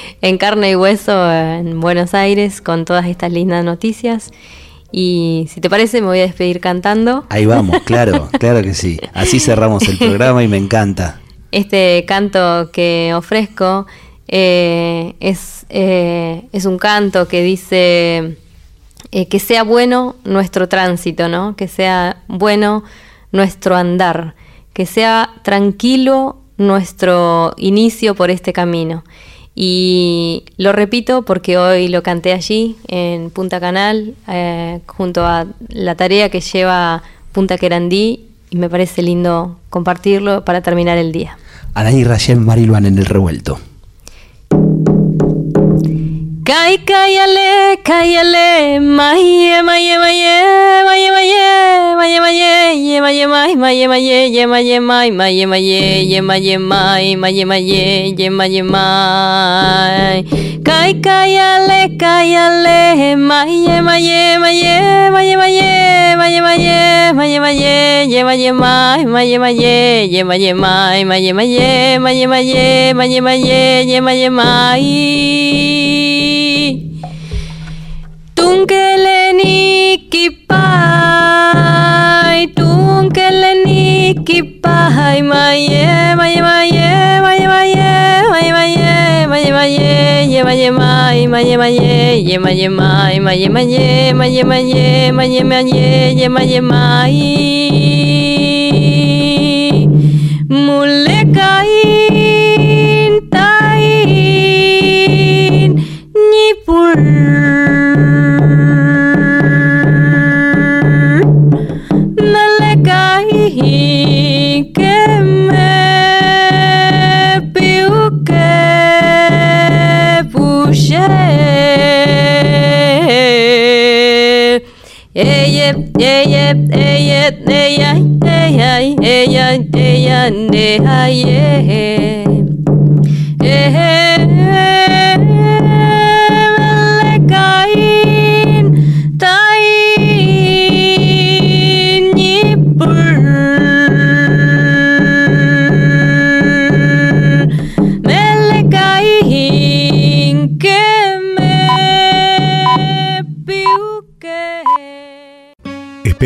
en 0.20 0.38
carne 0.38 0.70
y 0.70 0.76
hueso 0.76 1.32
en 1.32 1.80
Buenos 1.80 2.14
Aires 2.14 2.60
con 2.60 2.84
todas 2.84 3.06
estas 3.06 3.32
lindas 3.32 3.64
noticias. 3.64 4.30
Y 4.90 5.48
si 5.50 5.62
te 5.62 5.70
parece, 5.70 6.02
me 6.02 6.08
voy 6.08 6.18
a 6.18 6.22
despedir 6.22 6.60
cantando. 6.60 7.24
Ahí 7.30 7.46
vamos, 7.46 7.80
claro, 7.84 8.28
claro 8.38 8.62
que 8.62 8.74
sí. 8.74 8.98
Así 9.14 9.40
cerramos 9.40 9.88
el 9.88 9.96
programa 9.96 10.42
y 10.44 10.48
me 10.48 10.58
encanta. 10.58 11.21
Este 11.52 12.04
canto 12.06 12.70
que 12.72 13.12
ofrezco 13.14 13.86
eh, 14.26 15.14
es, 15.20 15.66
eh, 15.68 16.44
es 16.52 16.64
un 16.64 16.78
canto 16.78 17.28
que 17.28 17.42
dice 17.42 18.38
eh, 19.10 19.28
que 19.28 19.38
sea 19.38 19.62
bueno 19.62 20.16
nuestro 20.24 20.68
tránsito, 20.68 21.28
¿no? 21.28 21.54
Que 21.54 21.68
sea 21.68 22.22
bueno 22.28 22.84
nuestro 23.32 23.76
andar, 23.76 24.34
que 24.72 24.86
sea 24.86 25.34
tranquilo 25.42 26.38
nuestro 26.56 27.52
inicio 27.58 28.14
por 28.14 28.30
este 28.30 28.54
camino. 28.54 29.04
Y 29.54 30.44
lo 30.56 30.72
repito 30.72 31.22
porque 31.22 31.58
hoy 31.58 31.88
lo 31.88 32.02
canté 32.02 32.32
allí, 32.32 32.76
en 32.88 33.28
Punta 33.28 33.60
Canal, 33.60 34.14
junto 34.86 35.26
a 35.26 35.46
la 35.68 35.94
tarea 35.94 36.30
que 36.30 36.40
lleva 36.40 37.02
Punta 37.32 37.58
Querandí, 37.58 38.32
y 38.48 38.56
me 38.56 38.68
parece 38.68 39.02
lindo 39.02 39.58
compartirlo 39.70 40.44
para 40.44 40.60
terminar 40.60 40.96
el 40.96 41.10
día. 41.10 41.38
Adair 41.74 42.08
Rayem 42.08 42.44
Mariluan 42.44 42.86
en 42.86 42.98
el 42.98 43.06
revuelto. 43.06 43.58
Kai 46.42 46.74
kayale 46.82 47.78
kayale 47.86 48.80
maye 48.82 49.62
maye 49.62 49.94
maye 50.02 50.34
maye 50.82 51.14
maye 51.14 51.46
maye 51.94 52.18
maye 52.18 52.52
ye 52.82 52.98
maye 53.00 53.26
mai 53.30 53.54
maye 53.54 53.86
maye 53.86 54.26
ye 54.34 54.42
maye 54.50 54.78
mai 54.80 55.10
maye 55.14 55.46
maye 55.46 56.02
ye 56.10 56.18
maye 56.20 56.58
mai 56.58 57.14
maye 57.14 57.44
maye 57.46 58.10
ye 58.18 58.28
maye 58.30 58.62
mai 58.62 60.24
Kai 60.66 60.92
kayale 60.98 61.80
kayale 61.94 63.14
maye 63.14 63.78
maye 63.80 64.34
maye 64.42 64.74
maye 65.14 65.14
maye 65.14 65.36
maye 65.38 66.42
maye 66.42 67.14
maye 67.14 67.38
maye 67.38 68.06
ye 68.10 68.20
maye 68.26 68.50
mai 68.50 69.04
maye 69.06 69.38
maye 69.38 70.10
ye 70.10 70.24
maye 70.26 70.52
mai 70.58 71.04
maye 71.06 71.30
maye 71.32 71.98
maye 72.02 72.34
maye 72.34 72.94
maye 72.98 73.20
maye 73.20 73.86
ye 73.86 74.00
maye 74.00 74.28
mai 74.30 76.11
Tunkeleni 78.52 79.96
kipai, 84.26 85.22
maye, 85.22 86.14
maye, 86.16 86.42
maye, 86.42 87.20
maye, 87.22 87.22
maye, 87.22 87.46
mai. 96.60 97.22